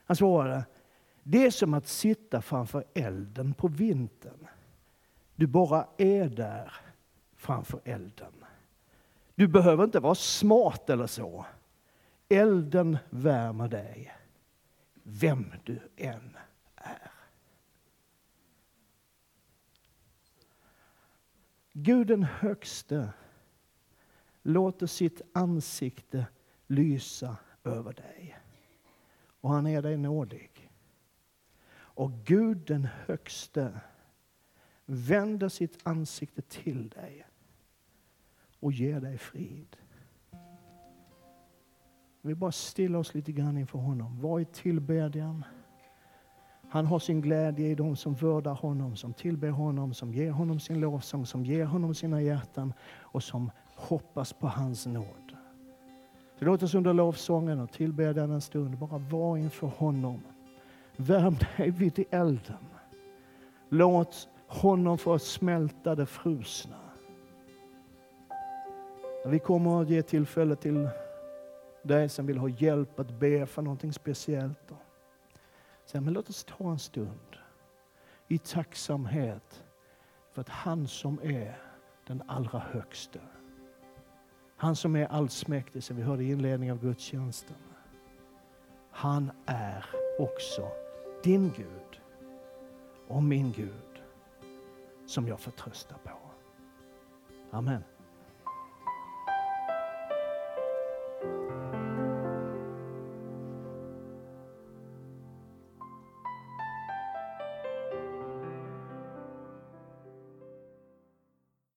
Han 0.05 0.17
svarade, 0.17 0.65
det 1.23 1.47
är 1.47 1.51
som 1.51 1.75
att 1.75 1.89
sitta 1.89 2.43
framför 2.43 2.85
elden 2.95 3.55
på 3.55 3.69
vintern. 3.69 4.47
Du 5.37 5.47
bara 5.47 5.87
är 5.97 6.29
där 6.29 6.73
framför 7.37 7.81
elden. 7.85 8.45
Du 9.35 9.49
behöver 9.49 9.85
inte 9.85 10.01
vara 10.01 10.15
smart 10.15 10.91
eller 10.91 11.07
så. 11.07 11.47
Elden 12.29 12.99
värmer 13.11 13.69
dig, 13.69 14.13
vem 15.03 15.53
du 15.65 15.81
än 15.97 16.37
är. 16.77 17.11
Gud 21.73 22.07
den 22.07 22.23
högste 22.23 23.13
låter 24.43 24.87
sitt 24.87 25.23
ansikte 25.33 26.27
lysa 26.67 27.37
över 27.65 27.93
dig. 27.93 28.39
Och 29.41 29.51
han 29.51 29.67
är 29.67 29.83
dig 29.83 29.97
nådig. 29.97 30.52
Och 31.95 32.13
Gud 32.25 32.59
den 32.67 32.89
högste 33.07 33.81
vänder 34.87 35.49
sitt 35.49 35.79
ansikte 35.83 36.43
till 36.43 36.89
dig 36.89 37.27
och 38.61 38.73
ger 38.73 39.01
dig 39.01 39.19
frid. 39.19 39.77
Vi 42.21 42.35
bara 42.35 42.53
stilla 42.53 42.99
oss 42.99 43.15
lite 43.15 43.33
grann 43.33 43.59
inför 43.59 43.79
honom. 43.79 44.21
Var 44.21 44.41
i 44.41 44.45
tillbedjan. 44.45 45.45
Han 46.69 46.87
har 46.87 46.99
sin 46.99 47.21
glädje 47.21 47.69
i 47.69 47.75
dem 47.75 47.97
som 47.97 48.15
vördar 48.15 48.55
honom, 48.55 48.97
som 48.97 49.13
tillber 49.13 49.51
honom, 49.51 49.95
som 49.95 50.15
ger 50.15 50.31
honom 50.31 50.61
sin 50.61 50.81
lovsång, 50.81 51.27
som 51.27 51.45
ger 51.45 51.65
honom 51.65 51.95
sina 51.95 52.23
hjärtan 52.23 52.73
och 53.01 53.23
som 53.23 53.51
hoppas 53.77 54.33
på 54.33 54.47
hans 54.47 54.87
nåd. 54.87 55.37
Så 56.39 56.45
låt 56.45 56.63
oss 56.63 56.75
under 56.75 56.93
lovsången 56.93 57.61
och 57.61 57.73
tillbedjan 57.73 58.31
en 58.31 58.41
stund 58.41 58.79
bara 58.79 58.99
vara 58.99 59.39
inför 59.39 59.67
honom. 59.67 60.21
Värm 60.97 61.37
dig 61.57 61.71
vid 61.71 62.05
elden. 62.11 62.67
Låt 63.69 64.29
honom 64.47 64.99
få 64.99 65.19
smälta 65.19 65.95
det 65.95 66.07
frusna. 66.07 66.77
Vi 69.27 69.39
kommer 69.39 69.83
att 69.83 69.89
ge 69.89 70.03
tillfälle 70.03 70.57
till 70.57 70.89
dig 71.83 72.09
som 72.09 72.27
vill 72.27 72.39
ha 72.39 72.49
hjälp 72.49 73.01
att 73.01 73.11
be 73.11 73.47
för 73.47 73.63
någonting 73.63 73.93
speciellt. 73.93 74.73
Men 75.93 76.13
låt 76.13 76.29
oss 76.29 76.45
ta 76.45 76.71
en 76.71 76.79
stund 76.79 77.37
i 78.29 78.39
tacksamhet 78.39 79.65
för 80.33 80.41
att 80.41 80.49
han 80.49 80.89
som 80.89 81.21
är 81.23 81.59
den 82.07 82.23
allra 82.27 82.59
högste, 82.59 83.21
han 84.57 84.77
som 84.77 84.97
är 84.97 85.07
allsmäktig, 85.07 85.83
som 85.83 85.97
vi 85.97 86.03
hörde 86.03 86.25
i 86.25 86.31
inledningen 86.31 86.75
av 86.75 86.83
gudstjänsten. 86.83 87.57
Han 88.91 89.31
är 89.47 89.87
också 90.23 90.69
din 91.23 91.53
Gud 91.57 92.01
och 93.09 93.23
min 93.23 93.53
Gud 93.53 94.03
som 95.07 95.29
jag 95.29 95.41
förtröstar 95.41 95.97
på. 96.05 96.11
Amen. 97.51 97.83